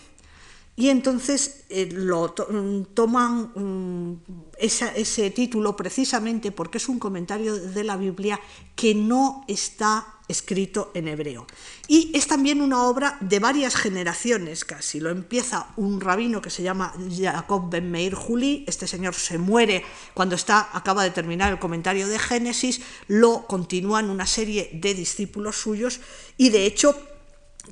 [0.75, 4.21] Y entonces eh, lo mm, toman mm,
[4.57, 8.39] ese título precisamente porque es un comentario de la Biblia
[8.75, 11.45] que no está escrito en hebreo.
[11.87, 14.99] Y es también una obra de varias generaciones casi.
[14.99, 18.63] Lo empieza un rabino que se llama Jacob Ben Meir Juli.
[18.67, 19.83] Este señor se muere
[20.13, 22.81] cuando está, acaba de terminar el comentario de Génesis.
[23.07, 25.99] Lo continúan una serie de discípulos suyos
[26.37, 26.95] y de hecho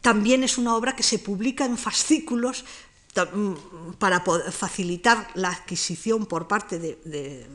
[0.02, 2.64] también es una obra que se publica en fascículos
[3.16, 4.22] mm, para
[4.52, 7.48] facilitar la adquisición por parte de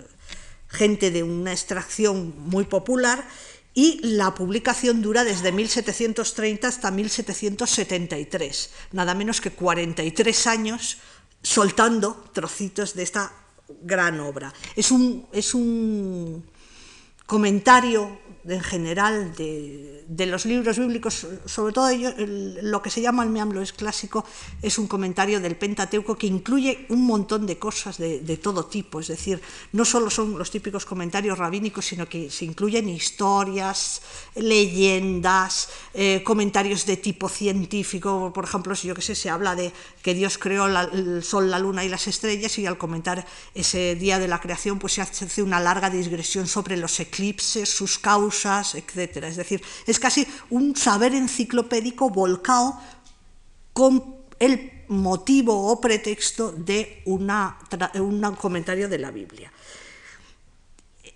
[0.69, 3.27] gente de una extracción muy popular
[3.75, 10.97] y la publicación dura desde 1730 hasta 1773, nada menos que 43 años
[11.43, 13.33] soltando trocitos de esta
[13.83, 14.53] gran obra.
[14.75, 16.43] Es un, es un
[17.27, 21.91] comentario en general de, los libros bíblicos, sobre todo
[22.63, 24.25] lo que se llama el Meamlo clásico,
[24.63, 29.09] es un comentario del Pentateuco que incluye un montón de cosas de, todo tipo, es
[29.09, 29.41] decir,
[29.73, 34.03] no solo son los típicos comentarios rabínicos, sino que se incluyen historias,
[34.37, 39.73] leyendas, eh, comentarios de tipo científico, por ejemplo, si yo que sé, se habla de
[40.03, 44.19] que Dios creó el sol, la luna y las estrellas y al comentar ese día
[44.19, 47.16] de la creación, pues se hace una larga digresión sobre los eclipses,
[47.65, 49.25] sus causas, etc.
[49.25, 52.81] Es decir, es casi un saber enciclopédico volcado
[53.73, 57.59] con el motivo o pretexto de una,
[57.95, 59.53] un comentario de la Biblia.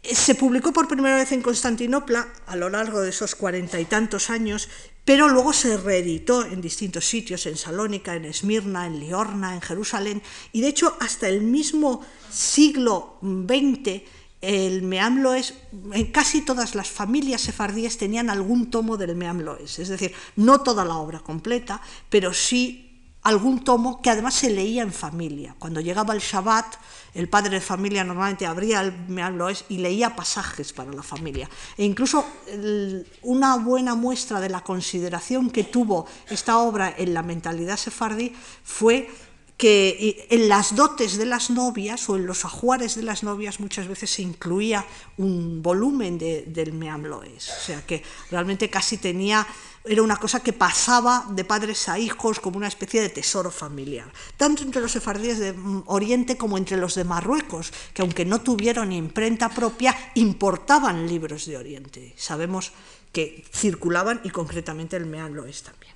[0.03, 4.31] Se publicó por primera vez en Constantinopla a lo largo de esos cuarenta y tantos
[4.31, 4.69] años,
[5.05, 10.23] pero luego se reeditó en distintos sitios, en Salónica, en Esmirna, en Liorna, en Jerusalén,
[10.53, 14.03] y de hecho hasta el mismo siglo XX
[14.41, 15.55] el Meamloes,
[16.13, 20.97] casi todas las familias sefardíes tenían algún tomo del Meamloes, es decir, no toda la
[20.97, 22.87] obra completa, pero sí
[23.23, 25.55] algún tomo que además se leía en familia.
[25.59, 26.77] Cuando llegaba el Shabbat,
[27.13, 31.49] el padre de familia normalmente abría el Meamloes y leía pasajes para la familia.
[31.77, 32.25] E incluso
[33.23, 38.33] una buena muestra de la consideración que tuvo esta obra en la mentalidad sefardí
[38.65, 39.11] fue
[39.61, 43.89] que en las dotes de las novias o en los ajuares de las novias muchas
[43.89, 44.87] veces se incluía
[45.19, 49.47] un volumen del Meamloes, o sea que realmente casi tenía,
[49.85, 54.11] era una cosa que pasaba de padres a hijos como una especie de tesoro familiar,
[54.39, 58.93] tanto entre los sefardíes de Oriente como entre los de Marruecos, que aunque no tuvieron
[58.93, 62.15] imprenta propia, importaban libros de Oriente.
[62.17, 62.73] Sabemos
[63.13, 65.90] que circulaban y concretamente el Meamloes también.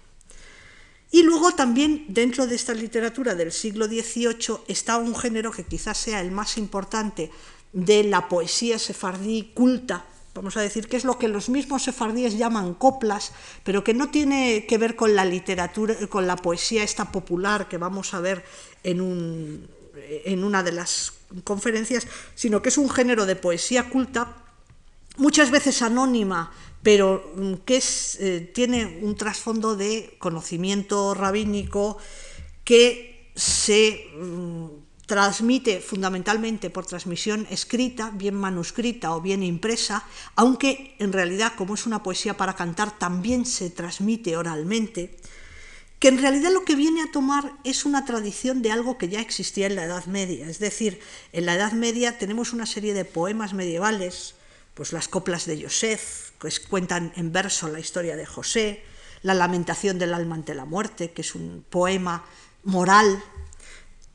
[1.14, 5.96] Y luego también dentro de esta literatura del siglo XVIII está un género que quizás
[5.96, 7.30] sea el más importante
[7.72, 12.36] de la poesía sefardí culta, vamos a decir, que es lo que los mismos sefardíes
[12.36, 13.30] llaman coplas,
[13.62, 17.78] pero que no tiene que ver con la literatura, con la poesía esta popular que
[17.78, 18.44] vamos a ver
[18.82, 19.68] en, un,
[20.24, 21.12] en una de las
[21.44, 24.34] conferencias, sino que es un género de poesía culta,
[25.16, 26.52] muchas veces anónima,
[26.84, 31.98] pero mm, que eh, tiene un trasfondo de conocimiento rabínico
[32.62, 34.66] que se mm,
[35.06, 40.04] transmite fundamentalmente por transmisión escrita, bien manuscrita o bien impresa,
[40.36, 45.16] aunque en realidad como es una poesía para cantar también se transmite oralmente,
[45.98, 49.20] que en realidad lo que viene a tomar es una tradición de algo que ya
[49.20, 51.00] existía en la Edad Media, es decir,
[51.32, 54.34] en la Edad Media tenemos una serie de poemas medievales,
[54.74, 56.23] pues las coplas de Joseph,
[56.68, 58.82] cuentan en verso la historia de José,
[59.22, 62.24] la lamentación del alma ante la muerte, que es un poema
[62.64, 63.22] moral,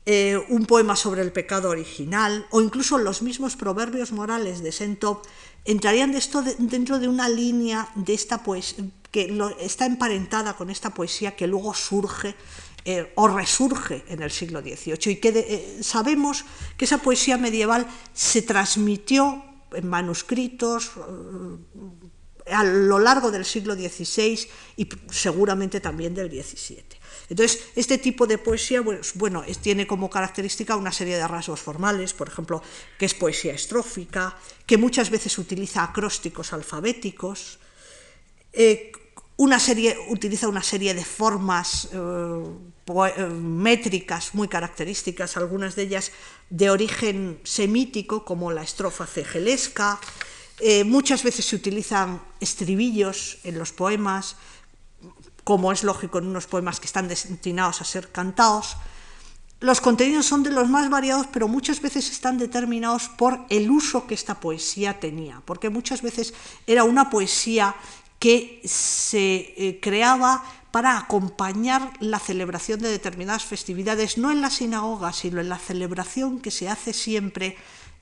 [0.06, 5.26] eh, un poema sobre el pecado original, o incluso los mismos proverbios morales de Sentop,
[5.64, 10.90] entrarían de esto dentro de una línea de esta poesía que está emparentada con esta
[10.90, 12.36] poesía que luego surge
[12.84, 16.44] eh, o resurge en el siglo XVIII y que eh, sabemos
[16.76, 24.48] que esa poesía medieval se transmitió en manuscritos eh, a lo largo del siglo XVI
[24.76, 27.00] y seguramente también del XVII.
[27.28, 32.12] Entonces, este tipo de poesía, pues, bueno, tiene como característica una serie de rasgos formales,
[32.12, 32.60] por ejemplo,
[32.98, 37.60] que es poesía estrófica, que muchas veces utiliza acrósticos alfabéticos,
[38.52, 38.90] eh,
[39.36, 42.42] una serie, utiliza una serie de formas eh,
[43.30, 46.12] métricas muy características, algunas de ellas
[46.50, 50.00] de origen semítico, como la estrofa cegelesca.
[50.58, 54.36] Eh, muchas veces se utilizan estribillos en los poemas,
[55.44, 58.76] como es lógico en unos poemas que están destinados a ser cantados.
[59.60, 64.06] Los contenidos son de los más variados, pero muchas veces están determinados por el uso
[64.06, 66.32] que esta poesía tenía, porque muchas veces
[66.66, 67.74] era una poesía
[68.20, 75.12] que se eh, creaba para acompañar la celebración de determinadas festividades, no en la sinagoga,
[75.12, 77.56] sino en la celebración que se hace siempre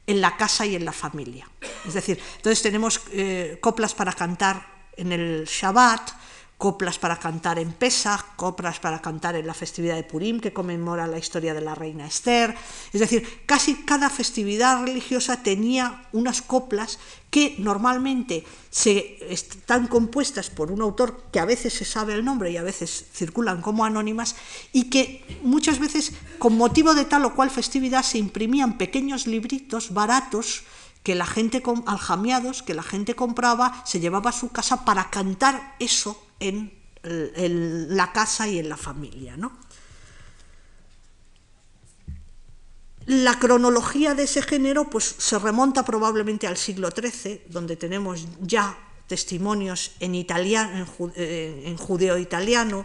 [0.06, 1.48] en la casa y en la familia.
[1.86, 6.10] Es decir, entonces tenemos eh, coplas para cantar en el Shabbat,
[6.58, 11.06] coplas para cantar en Pesach, coplas para cantar en la festividad de Purim, que conmemora
[11.06, 12.54] la historia de la reina Esther.
[12.92, 16.98] Es decir, casi cada festividad religiosa tenía unas coplas
[17.30, 22.50] que normalmente se, están compuestas por un autor que a veces se sabe el nombre
[22.50, 24.34] y a veces circulan como anónimas
[24.72, 29.94] y que muchas veces con motivo de tal o cual festividad se imprimían pequeños libritos
[29.94, 30.64] baratos
[31.04, 35.76] que la gente aljamiados que la gente compraba se llevaba a su casa para cantar
[35.78, 39.36] eso en, la casa y en la familia.
[39.36, 39.52] ¿no?
[43.06, 48.76] La cronología de ese género pues, se remonta probablemente al siglo XIII, donde tenemos ya
[49.06, 52.84] testimonios en, italiano, en, en judeo-italiano.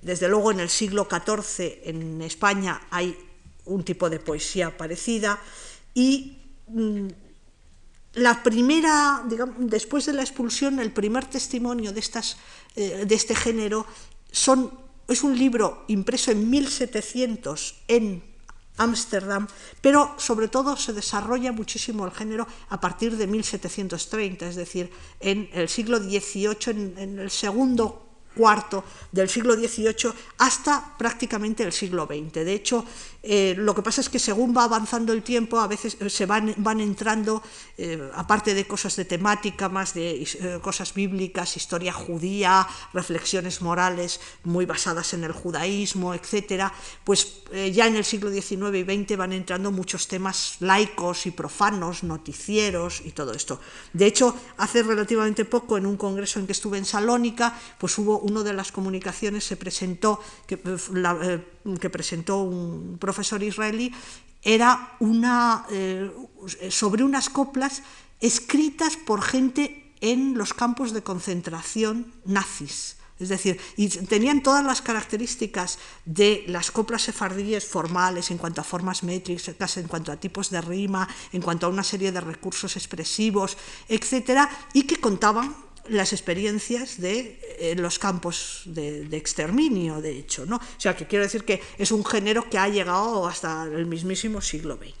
[0.00, 3.16] Desde luego en el siglo XIV en España hay
[3.68, 5.38] un tipo de poesía parecida
[5.94, 6.38] y
[6.68, 7.08] mm,
[8.14, 12.36] la primera, digamos, después de la expulsión, el primer testimonio de, estas,
[12.74, 13.86] eh, de este género
[14.30, 14.72] son,
[15.06, 18.22] es un libro impreso en 1700 en
[18.76, 19.46] Ámsterdam,
[19.80, 24.90] pero sobre todo se desarrolla muchísimo el género a partir de 1730, es decir,
[25.20, 28.07] en el siglo XVIII, en, en el segundo
[28.38, 32.46] cuarto del siglo XVIII hasta prácticamente el siglo XX.
[32.46, 32.84] De hecho,
[33.20, 36.24] eh, lo que pasa es que según va avanzando el tiempo, a veces eh, se
[36.24, 37.42] van, van entrando,
[37.76, 44.66] eh, aparte de cosas de temática, más de cosas bíblicas, historia judía, reflexiones morales muy
[44.66, 46.70] basadas en el judaísmo, etc.,
[47.04, 52.04] pues ya en el siglo XIX y XX van entrando muchos temas laicos y profanos,
[52.04, 53.60] noticieros y todo esto.
[53.92, 58.18] De hecho, hace relativamente poco, en un congreso en que estuve en Salónica, pues hubo
[58.30, 60.58] una de las comunicaciones, se presentó, que,
[60.92, 61.40] la,
[61.80, 63.92] que presentó un profesor israelí
[64.42, 66.10] era una, eh,
[66.70, 67.82] sobre unas coplas
[68.20, 72.98] escritas por gente en los campos de concentración nazis.
[73.18, 78.64] Es decir, y tenían todas las características de las coplas sefardíes formales en cuanto a
[78.64, 82.76] formas métricas, en cuanto a tipos de rima, en cuanto a una serie de recursos
[82.76, 83.56] expresivos,
[83.88, 85.54] etcétera, y que contaban
[85.88, 90.46] las experiencias de eh, los campos de, exterminio, de hecho.
[90.46, 90.56] ¿no?
[90.56, 94.40] O sea, que quiero decir que es un género que ha llegado hasta el mismísimo
[94.40, 94.94] siglo XX.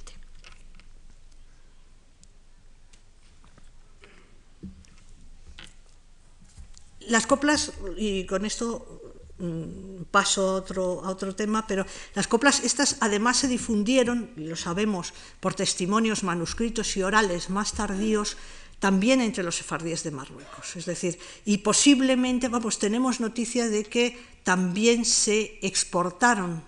[7.08, 9.00] Las coplas, y con esto
[9.38, 14.44] mm, paso a otro, a otro tema, pero las coplas estas además se difundieron, y
[14.44, 18.36] lo sabemos, por testimonios manuscritos y orales más tardíos
[18.78, 20.76] también entre los sefardíes de Marruecos.
[20.76, 26.62] Es decir, y posiblemente, vamos, tenemos noticia de que también se exportaron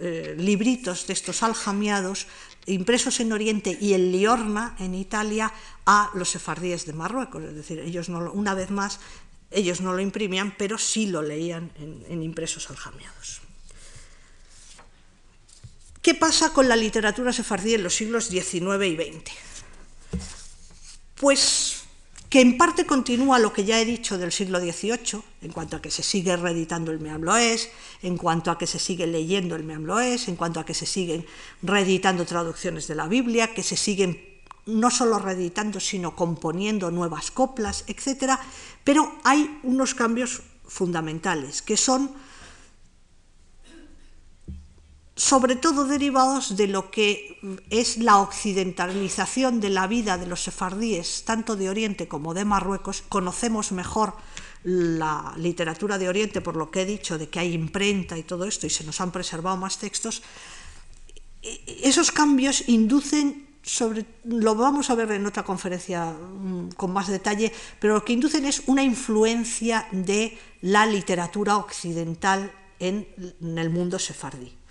[0.00, 2.26] eh, libritos de estos aljamiados
[2.66, 5.52] impresos en Oriente y en Liorna, en Italia,
[5.84, 7.42] a los sefardíes de Marruecos.
[7.42, 9.00] Es decir, ellos no, una vez más,
[9.50, 13.42] ellos no lo imprimían, pero sí lo leían en, en impresos aljamiados.
[16.00, 19.32] ¿Qué pasa con la literatura sefardí en los siglos XIX y XX?
[21.22, 21.84] Pues
[22.28, 25.80] que en parte continúa lo que ya he dicho del siglo XVIII, en cuanto a
[25.80, 27.70] que se sigue reeditando el Meamloés,
[28.02, 31.24] en cuanto a que se sigue leyendo el Meamloés, en cuanto a que se siguen
[31.62, 34.20] reeditando traducciones de la Biblia, que se siguen
[34.66, 38.32] no solo reeditando, sino componiendo nuevas coplas, etc.
[38.82, 42.10] Pero hay unos cambios fundamentales, que son
[45.14, 47.38] sobre todo derivados de lo que
[47.68, 53.04] es la occidentalización de la vida de los sefardíes, tanto de Oriente como de Marruecos.
[53.08, 54.14] Conocemos mejor
[54.64, 58.44] la literatura de Oriente por lo que he dicho, de que hay imprenta y todo
[58.44, 60.22] esto, y se nos han preservado más textos.
[61.42, 67.52] Esos cambios inducen sobre, lo vamos a ver en otra conferencia mm, con más detalle,
[67.78, 73.06] pero lo que inducen es una influencia de la literatura occidental en
[73.40, 74.61] el mundo sefardí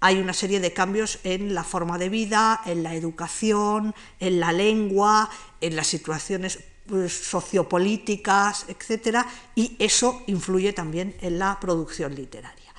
[0.00, 4.52] hay una serie de cambios en la forma de vida, en la educación, en la
[4.52, 5.28] lengua,
[5.60, 9.18] en las situaciones pues, sociopolíticas, etc.
[9.54, 12.74] Y eso influye también en la producción literaria.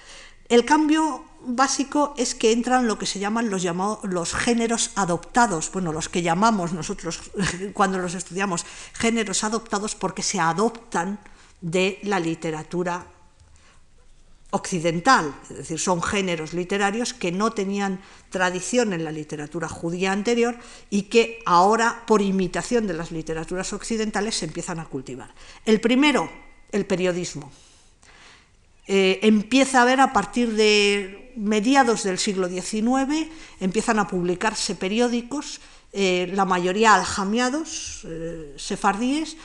[0.49, 3.65] El cambio básico es que entran lo que se llaman los,
[4.03, 7.21] los géneros adoptados, bueno, los que llamamos nosotros
[7.73, 11.19] cuando los estudiamos géneros adoptados porque se adoptan
[11.61, 13.05] de la literatura
[14.51, 20.57] occidental, es decir, son géneros literarios que no tenían tradición en la literatura judía anterior
[20.89, 25.33] y que ahora, por imitación de las literaturas occidentales, se empiezan a cultivar.
[25.65, 26.29] El primero,
[26.71, 27.51] el periodismo.
[28.87, 33.29] Eh, empieza a haber a partir de mediados del siglo XIX,
[33.59, 35.61] empiezan a publicarse periódicos
[35.93, 39.37] eh, la mayoría aljamiados, eh, sefardíes,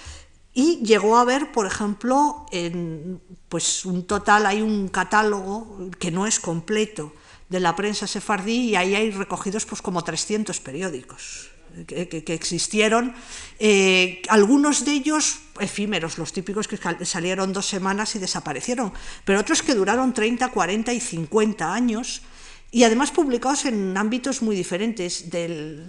[0.57, 6.27] y llegó a haber, por ejemplo, en, pues un total, hay un catálogo que no
[6.27, 7.13] es completo
[7.51, 11.51] de la prensa sefardí y ahí hay recogidos pues como 300 periódicos
[11.87, 13.15] que, existieron,
[13.59, 18.95] eh, algunos de ellos efímeros, los típicos que salieron dos semanas y desaparecieron,
[19.27, 22.23] pero otros que duraron 30, 40 y 50 años
[22.71, 25.87] y además publicados en ámbitos muy diferentes del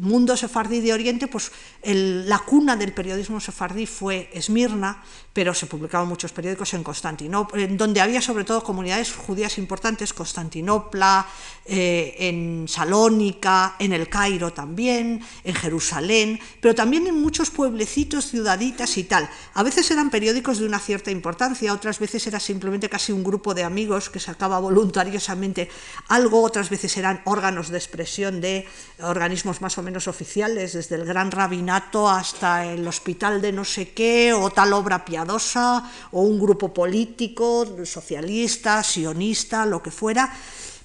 [0.00, 1.52] mundo sefardí de Oriente, pues
[1.84, 8.00] la cuna del periodismo sefardí fue Esmirna, pero se publicaban muchos periódicos en Constantinopla, donde
[8.00, 11.26] había sobre todo comunidades judías importantes, Constantinopla,
[11.66, 18.96] eh, en Salónica, en el Cairo también, en Jerusalén, pero también en muchos pueblecitos, ciudaditas
[18.96, 19.30] y tal.
[19.54, 23.54] A veces eran periódicos de una cierta importancia, otras veces era simplemente casi un grupo
[23.54, 25.68] de amigos que sacaba voluntariosamente
[26.08, 28.66] algo, otras veces eran órganos de expresión de
[29.00, 33.92] organismos más o menos oficiales, desde el gran rabinato hasta el hospital de no sé
[33.92, 40.32] qué, o tal obra piadosa, o un grupo político, socialista, sionista, lo que fuera.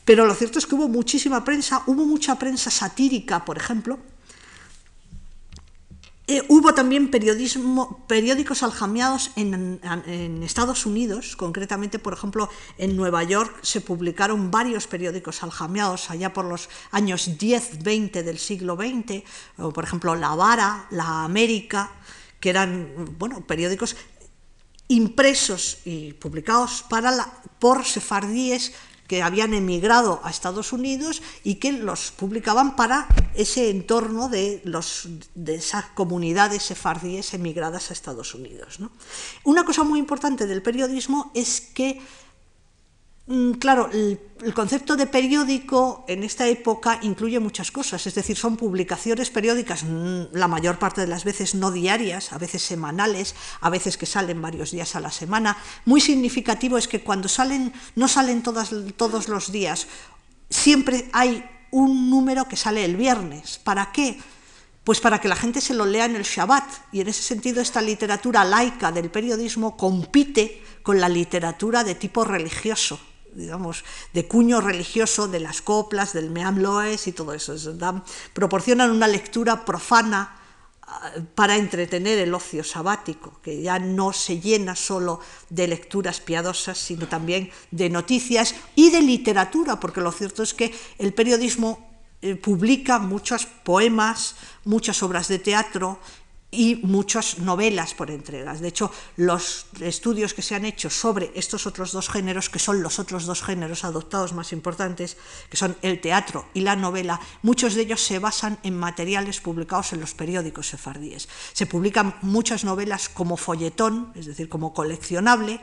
[0.03, 3.97] Pero lo cierto es que hubo muchísima prensa, hubo mucha prensa satírica, por ejemplo,
[6.27, 9.79] eh, hubo también periodismo, periódicos aljamiados en,
[10.43, 16.45] Estados Unidos, concretamente, por ejemplo, en Nueva York se publicaron varios periódicos aljamiados allá por
[16.45, 19.23] los años 10-20 del siglo XX,
[19.73, 21.91] por ejemplo, La Vara, La América,
[22.39, 23.95] que eran bueno, periódicos
[24.87, 28.73] impresos y publicados para la, por sefardíes
[29.07, 35.07] que habían emigrado a Estados Unidos y que los publicaban para ese entorno de, los,
[35.35, 38.79] de esas comunidades sefardíes emigradas a Estados Unidos.
[39.43, 42.01] Una cosa muy importante del periodismo es que
[43.59, 44.19] claro, el,
[44.53, 50.25] concepto de periódico en esta época incluye muchas cosas, es decir, son publicaciones periódicas, mm,
[50.33, 54.41] la mayor parte de las veces no diarias, a veces semanales, a veces que salen
[54.41, 55.57] varios días a la semana.
[55.85, 59.87] Muy significativo es que cuando salen, no salen todos los días,
[60.49, 63.57] siempre hay un número que sale el viernes.
[63.57, 64.19] ¿Para qué?
[64.83, 66.63] Pues para que la gente se lo lea en el Shabbat.
[66.91, 72.23] Y en ese sentido esta literatura laica del periodismo compite con la literatura de tipo
[72.23, 72.99] religioso
[73.35, 73.83] digamos,
[74.13, 77.55] de cuño religioso de las coplas, del Meam Loes y todo eso.
[78.33, 80.37] proporcionan una lectura profana
[80.81, 85.19] ah, para entretener el ocio sabático, que ya no se llena solo
[85.49, 90.73] de lecturas piadosas, sino también de noticias y de literatura, porque lo cierto es que
[90.97, 91.85] el periodismo
[92.21, 95.99] eh, publica muchos poemas, muchas obras de teatro
[96.55, 98.61] y muchas novelas por entregas.
[98.61, 102.81] De hecho, los estudios que se han hecho sobre estos otros dos géneros, que son
[102.81, 105.17] los otros dos géneros adoptados más importantes,
[105.49, 109.93] que son el teatro y la novela, muchos de ellos se basan en materiales publicados
[109.93, 111.27] en los periódicos sefardíes.
[111.53, 115.59] Se publican muchas novelas como folletón, es decir, como coleccionable,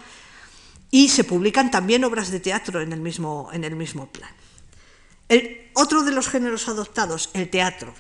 [0.91, 4.31] y se publican también obras de teatro en el mismo, en el mismo plan.
[5.29, 7.95] El, otro de los géneros adoptados, el teatro,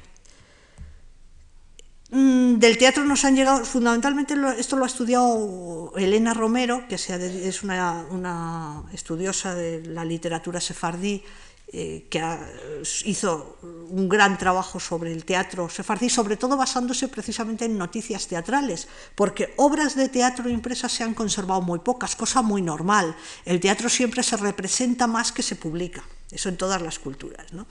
[2.12, 8.82] del teatro nos han llegado, fundamentalmente esto lo ha estudiado Elena Romero, que es una,
[8.92, 11.24] estudiosa de la literatura sefardí,
[11.74, 12.22] eh, que
[13.06, 18.88] hizo un gran trabajo sobre el teatro sefardí, sobre todo basándose precisamente en noticias teatrales,
[19.14, 23.16] porque obras de teatro impresas se han conservado muy pocas, cosa muy normal.
[23.46, 27.54] El teatro siempre se representa más que se publica, eso en todas las culturas.
[27.54, 27.66] ¿no?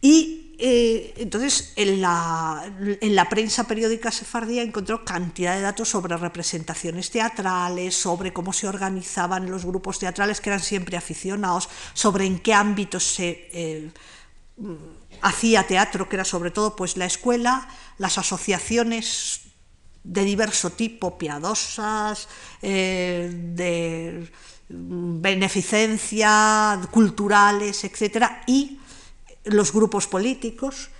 [0.00, 6.16] Y eh, entonces en la, en la, prensa periódica sefardía encontró cantidad de datos sobre
[6.16, 12.38] representaciones teatrales, sobre cómo se organizaban los grupos teatrales que eran siempre aficionados, sobre en
[12.38, 13.90] qué ámbitos se eh,
[15.20, 19.42] hacía teatro, que era sobre todo pues la escuela, las asociaciones
[20.04, 22.28] de diverso tipo, piadosas,
[22.62, 24.26] eh, de
[24.68, 28.80] beneficencia, culturales, etcétera, y
[29.46, 30.90] los grupos políticos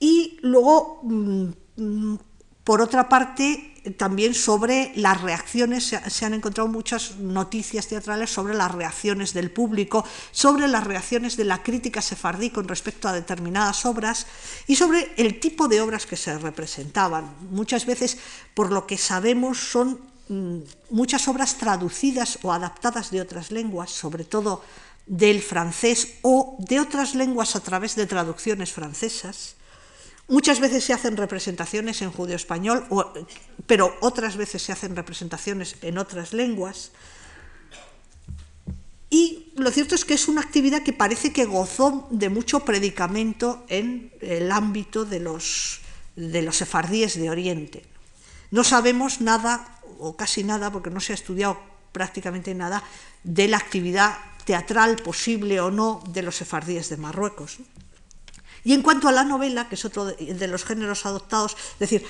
[0.00, 2.14] y luego, mm,
[2.64, 8.72] por otra parte, también sobre las reacciones, se han encontrado muchas noticias teatrales sobre las
[8.72, 14.26] reacciones del público, sobre las reacciones de la crítica sefardí con respecto a determinadas obras
[14.66, 17.34] y sobre el tipo de obras que se representaban.
[17.50, 18.18] Muchas veces,
[18.54, 19.98] por lo que sabemos, son
[20.28, 20.58] mm,
[20.90, 24.62] muchas obras traducidas o adaptadas de otras lenguas, sobre todo
[25.06, 29.56] del francés o de otras lenguas a través de traducciones francesas.
[30.28, 32.86] Muchas veces se hacen representaciones en judío español,
[33.66, 36.92] pero otras veces se hacen representaciones en otras lenguas.
[39.10, 43.64] Y lo cierto es que es una actividad que parece que gozó de mucho predicamento
[43.68, 45.80] en el ámbito de los,
[46.14, 47.82] de los sefardíes de Oriente.
[48.52, 51.58] No sabemos nada, o casi nada, porque no se ha estudiado
[51.90, 52.84] prácticamente nada,
[53.24, 54.16] de la actividad
[54.50, 57.62] teatral posible o no de los sefardíes de Marruecos.
[58.66, 62.02] Y en cuanto a la novela, que es otro de los géneros adoptados, es decir,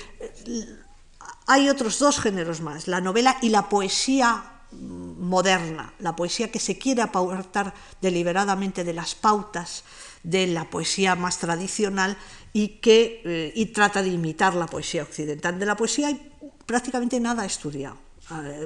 [1.45, 6.79] hay otros dos géneros más, la novela y la poesía moderna, la poesía que se
[6.79, 9.83] quiere apartar deliberadamente de las pautas
[10.23, 12.17] de la poesía más tradicional
[12.53, 15.59] y que eh, y trata de imitar la poesía occidental.
[15.59, 16.17] De la poesía hay
[16.65, 17.97] prácticamente nada estudiado.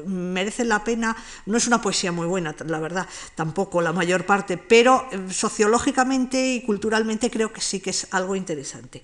[0.05, 4.57] Merece la pena, no es una poesía muy buena, la verdad, tampoco la mayor parte,
[4.57, 9.03] pero eh, sociológicamente y culturalmente creo que sí que es algo interesante.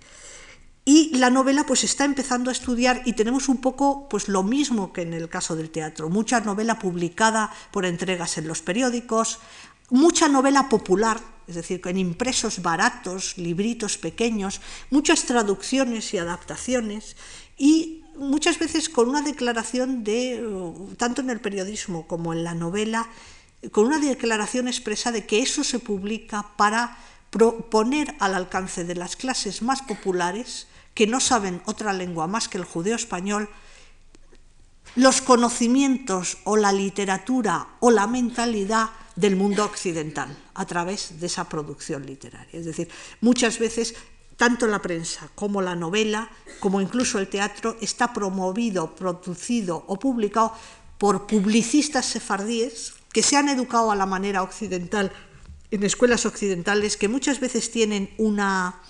[0.84, 4.91] Y la novela pues está empezando a estudiar y tenemos un poco pues lo mismo
[4.91, 9.39] que en el caso del teatro, mucha novela publicada por entregas en los periódicos,
[9.91, 17.16] mucha novela popular, es decir, en impresos baratos, libritos pequeños, muchas traducciones y adaptaciones
[17.58, 20.41] y muchas veces con una declaración de,
[20.97, 23.09] tanto en el periodismo como en la novela,
[23.72, 26.97] con una declaración expresa de que eso se publica para
[27.69, 32.57] poner al alcance de las clases más populares que no saben otra lengua más que
[32.57, 33.49] el judeo español,
[34.95, 41.47] los conocimientos o la literatura o la mentalidad del mundo occidental a través de esa
[41.47, 42.59] producción literaria.
[42.59, 42.89] Es decir,
[43.22, 43.95] muchas veces
[44.42, 46.28] tanto la prensa como la novela,
[46.60, 50.58] como incluso el teatro, está promovido, producido o publicado
[50.98, 55.12] por publicistas sefardíes que se han educado a la manera occidental
[55.70, 58.82] en escuelas occidentales, que muchas veces tienen una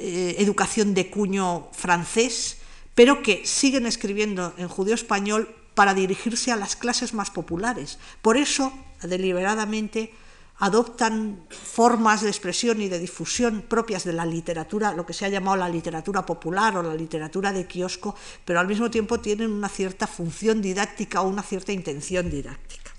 [0.00, 2.56] eh, educación de cuño francés,
[2.96, 8.00] pero que siguen escribiendo en judío español para dirigirse a las clases más populares.
[8.22, 8.72] Por eso,
[9.04, 10.12] deliberadamente,
[10.58, 15.28] adoptan formas de expresión y de difusión propias de la literatura, lo que se ha
[15.28, 19.68] llamado la literatura popular o la literatura de kiosco, pero al mismo tiempo tienen una
[19.68, 22.92] cierta función didáctica o una cierta intención didáctica.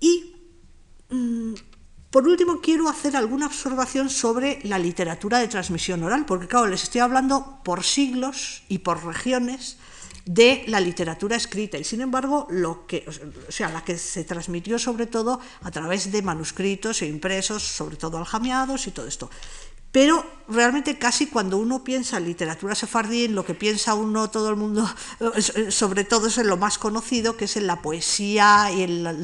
[0.00, 0.34] Y
[1.08, 1.54] mm,
[2.10, 6.84] por último, quiero hacer alguna observación sobre la literatura de transmisión oral, porque claro, les
[6.84, 9.78] estoy hablando por siglos y por regiones
[10.24, 14.78] de la literatura escrita y sin embargo lo que o sea la que se transmitió
[14.78, 19.28] sobre todo a través de manuscritos e impresos sobre todo aljamiados y todo esto
[19.94, 24.50] pero realmente casi cuando uno piensa en literatura sefardí, en lo que piensa uno, todo
[24.50, 24.92] el mundo,
[25.68, 29.14] sobre todo es en lo más conocido, que es en la poesía y en la,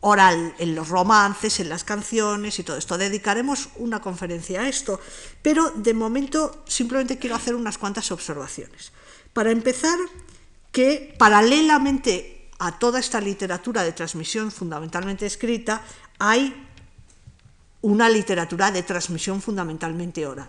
[0.00, 2.98] oral en los romances, en las canciones y todo esto.
[2.98, 4.98] Dedicaremos una conferencia a esto,
[5.40, 8.90] pero de momento simplemente quiero hacer unas cuantas observaciones.
[9.34, 9.98] Para empezar,
[10.72, 15.82] que paralelamente a toda esta literatura de transmisión fundamentalmente escrita,
[16.18, 16.54] hay
[17.82, 20.48] una literatura de transmisión fundamentalmente oral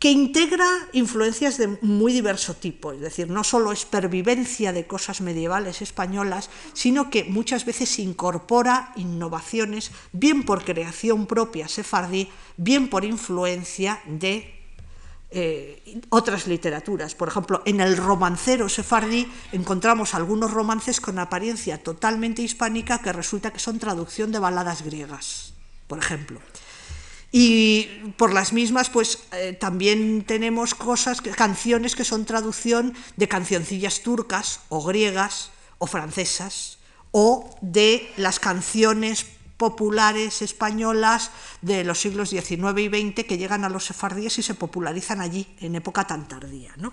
[0.00, 5.20] que integra influencias de muy diverso tipo, es decir, no solo es pervivencia de cosas
[5.20, 13.04] medievales españolas, sino que muchas veces incorpora innovaciones, bien por creación propia sefardí, bien por
[13.04, 14.59] influencia de
[15.32, 17.14] eh, otras literaturas.
[17.14, 23.52] Por ejemplo, en el romancero sefardí encontramos algunos romances con apariencia totalmente hispánica que resulta
[23.52, 25.54] que son traducción de baladas griegas,
[25.86, 26.40] por ejemplo.
[27.32, 34.02] Y por las mismas, pues eh, también tenemos cosas, canciones que son traducción de cancioncillas
[34.02, 36.78] turcas o griegas o francesas
[37.12, 39.26] o de las canciones
[39.60, 44.54] populares españolas de los siglos XIX y XX que llegan a los sefardíes y se
[44.54, 46.72] popularizan allí en época tan tardía.
[46.78, 46.90] ¿no?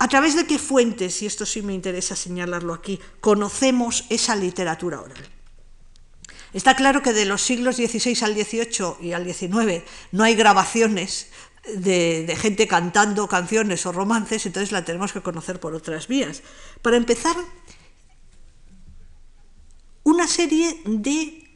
[0.00, 5.00] ¿A través de qué fuentes, y esto sí me interesa señalarlo aquí, conocemos esa literatura
[5.00, 5.22] oral?
[6.52, 11.28] Está claro que de los siglos XVI al XVIII y al XIX no hay grabaciones
[11.76, 16.42] de, gente cantando canciones o romances, entonces la tenemos que conocer por otras vías.
[16.82, 17.36] Para empezar,
[20.10, 21.48] una serie de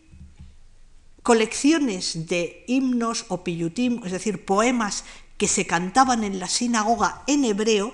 [1.23, 5.05] colecciones de himnos o piyutim, es decir, poemas
[5.37, 7.93] que se cantaban en la sinagoga en hebreo,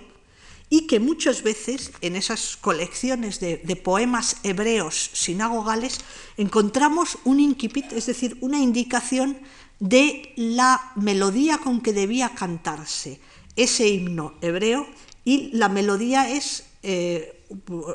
[0.73, 5.99] y que muchas veces en esas colecciones de, poemas hebreos sinagogales
[6.37, 9.37] encontramos un inquipit, es decir, una indicación
[9.81, 13.19] de la melodía con que debía cantarse
[13.57, 14.87] ese himno hebreo
[15.25, 17.40] y la melodía es, eh,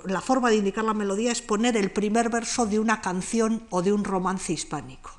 [0.05, 3.81] la forma de indicar la melodía es poner el primer verso de una canción o
[3.81, 5.11] de un romance hispánico.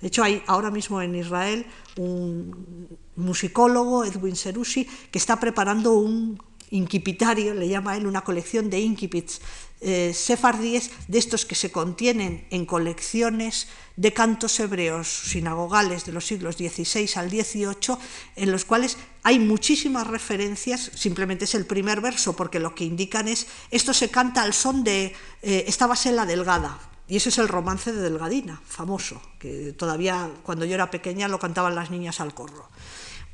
[0.00, 1.66] De hecho, hay ahora mismo en Israel
[1.96, 6.38] un musicólogo, Edwin Serusi, que está preparando un
[6.70, 9.40] inquipitario, le llama él una colección de inquipits
[9.86, 16.24] eh, sefardíes de estos que se contienen en colecciones de cantos hebreos sinagogales de los
[16.24, 17.98] siglos XVI al XVIII,
[18.36, 23.28] en los cuales hay muchísimas referencias, simplemente es el primer verso, porque lo que indican
[23.28, 27.36] es, esto se canta al son de eh, Esta en la delgada, y ese es
[27.36, 32.20] el romance de Delgadina, famoso, que todavía cuando yo era pequeña lo cantaban las niñas
[32.20, 32.70] al corro.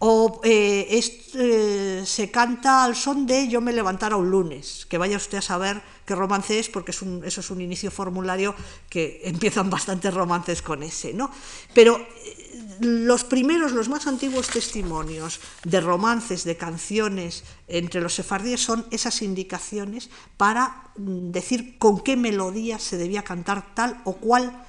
[0.03, 0.89] O eh,
[1.35, 5.43] eh, se canta al son de Yo me levantara un lunes, que vaya usted a
[5.43, 8.55] saber qué romance es, porque eso es un inicio formulario
[8.89, 11.13] que empiezan bastantes romances con ese.
[11.13, 11.31] ¿no?
[11.75, 18.63] Pero eh, los primeros, los más antiguos testimonios de romances, de canciones entre los sefardíes
[18.63, 24.65] son esas indicaciones para mm, decir con qué melodía se debía cantar tal o cual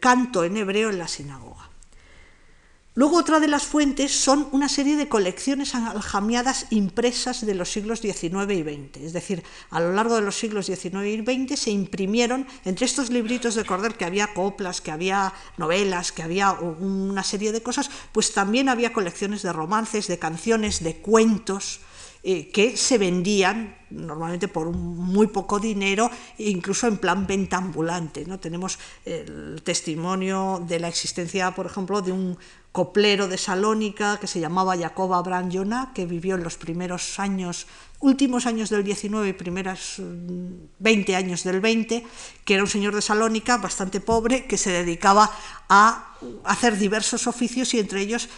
[0.00, 1.69] canto en hebreo en la sinagoga.
[3.00, 8.02] Luego otra de las fuentes son una serie de colecciones aljamiadas impresas de los siglos
[8.02, 8.98] XIX y XX.
[8.98, 13.08] Es decir, a lo largo de los siglos XIX y XX se imprimieron, entre estos
[13.08, 17.90] libritos de Cordel, que había coplas, que había novelas, que había una serie de cosas,
[18.12, 21.80] pues también había colecciones de romances, de canciones, de cuentos,
[22.22, 28.26] eh, que se vendían normalmente por muy poco dinero, incluso en plan venta ambulante.
[28.26, 28.38] ¿no?
[28.38, 32.36] Tenemos el testimonio de la existencia, por ejemplo, de un
[32.72, 37.66] coplero de Salónica que se llamaba Jacoba Branjona, que vivió en los primeros años,
[37.98, 42.06] últimos años del 19 y primeros 20 mm, años del 20,
[42.44, 45.30] que era un señor de Salónica bastante pobre que se dedicaba
[45.68, 48.28] a hacer diversos oficios y entre ellos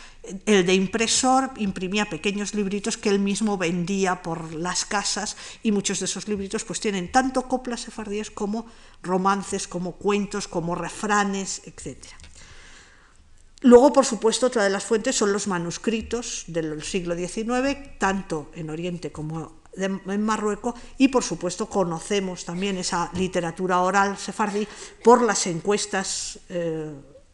[0.47, 5.99] el de impresor imprimía pequeños libritos que él mismo vendía por las casas y muchos
[5.99, 8.67] de esos libritos pues tienen tanto coplas sefardíes como
[9.03, 12.22] romances, como cuentos, como refranes, etcétera.
[13.63, 18.71] Luego, por supuesto, otra de las fuentes son los manuscritos del siglo XIX, tanto en
[18.71, 24.69] Oriente como en Marruecos, y por supuesto conocemos también esa literatura oral sefardí
[25.03, 26.93] por las encuestas eh,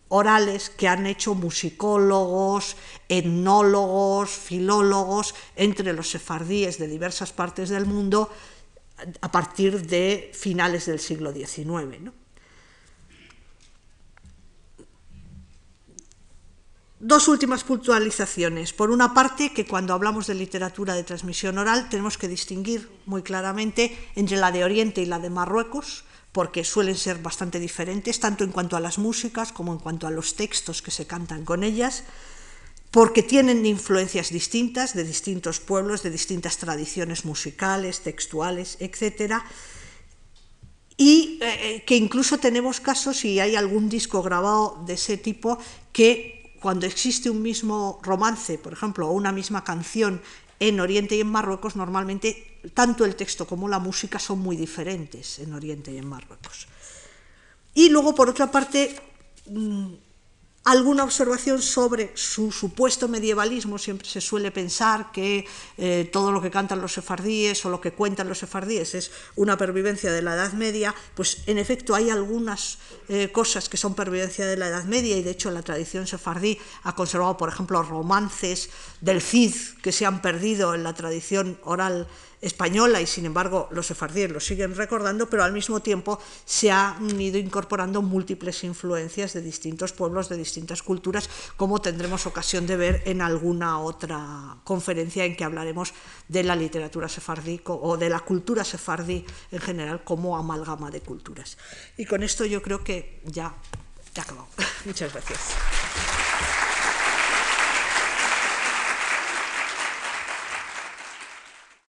[0.09, 2.77] orales que han hecho musicólogos,
[3.09, 8.31] etnólogos, filólogos entre los sefardíes de diversas partes del mundo
[9.21, 12.13] a partir de finales del siglo XIX.
[17.09, 18.75] Dos últimas puntualizaciones.
[18.75, 23.23] Por una parte, que cuando hablamos de literatura de transmisión oral tenemos que distinguir muy
[23.23, 28.45] claramente entre la de Oriente y la de Marruecos, porque suelen ser bastante diferentes, tanto
[28.45, 31.65] en cuanto a las músicas como en cuanto a los textos que se cantan con
[31.65, 32.05] ellas,
[32.91, 39.41] porque tienen influencias distintas de distintos pueblos, de distintas tradiciones musicales, textuales, etc.
[40.99, 45.57] Y eh, que incluso tenemos casos, y hay algún disco grabado de ese tipo,
[45.91, 50.21] que cuando existe un mismo romance, por ejemplo, o una misma canción
[50.61, 55.39] en Oriente y en Marruecos, normalmente tanto el texto como la música son muy diferentes
[55.39, 56.67] en Oriente y en Marruecos.
[57.75, 59.01] Y luego, por otra parte,
[59.47, 59.87] mm,
[60.69, 63.79] alguna observación sobre su supuesto medievalismo.
[63.79, 65.47] Siempre se suele pensar que
[65.79, 69.57] eh, todo lo que cantan los sefardíes o lo que cuentan los sefardíes es una
[69.57, 70.95] pervivencia de la Edad Media.
[71.15, 75.23] Pues en efecto hay algunas eh, cosas que son pervivencia de la Edad Media y
[75.23, 78.69] de hecho la tradición sefardí ha conservado, por ejemplo, romances
[79.01, 82.07] del Cid que se han perdido en la tradición oral
[82.41, 87.21] española y sin embargo los sefardíes lo siguen recordando, pero al mismo tiempo se han
[87.21, 93.03] ido incorporando múltiples influencias de distintos pueblos, de distintas culturas, como tendremos ocasión de ver
[93.07, 95.93] en alguna otra conferencia en que hablaremos
[96.29, 101.59] de la literatura sefardí o de la cultura sefardí en general como amalgama de culturas.
[101.97, 103.55] Y con esto yo creo que ya
[104.15, 104.49] he acabado.
[104.85, 106.68] Muchas gracias.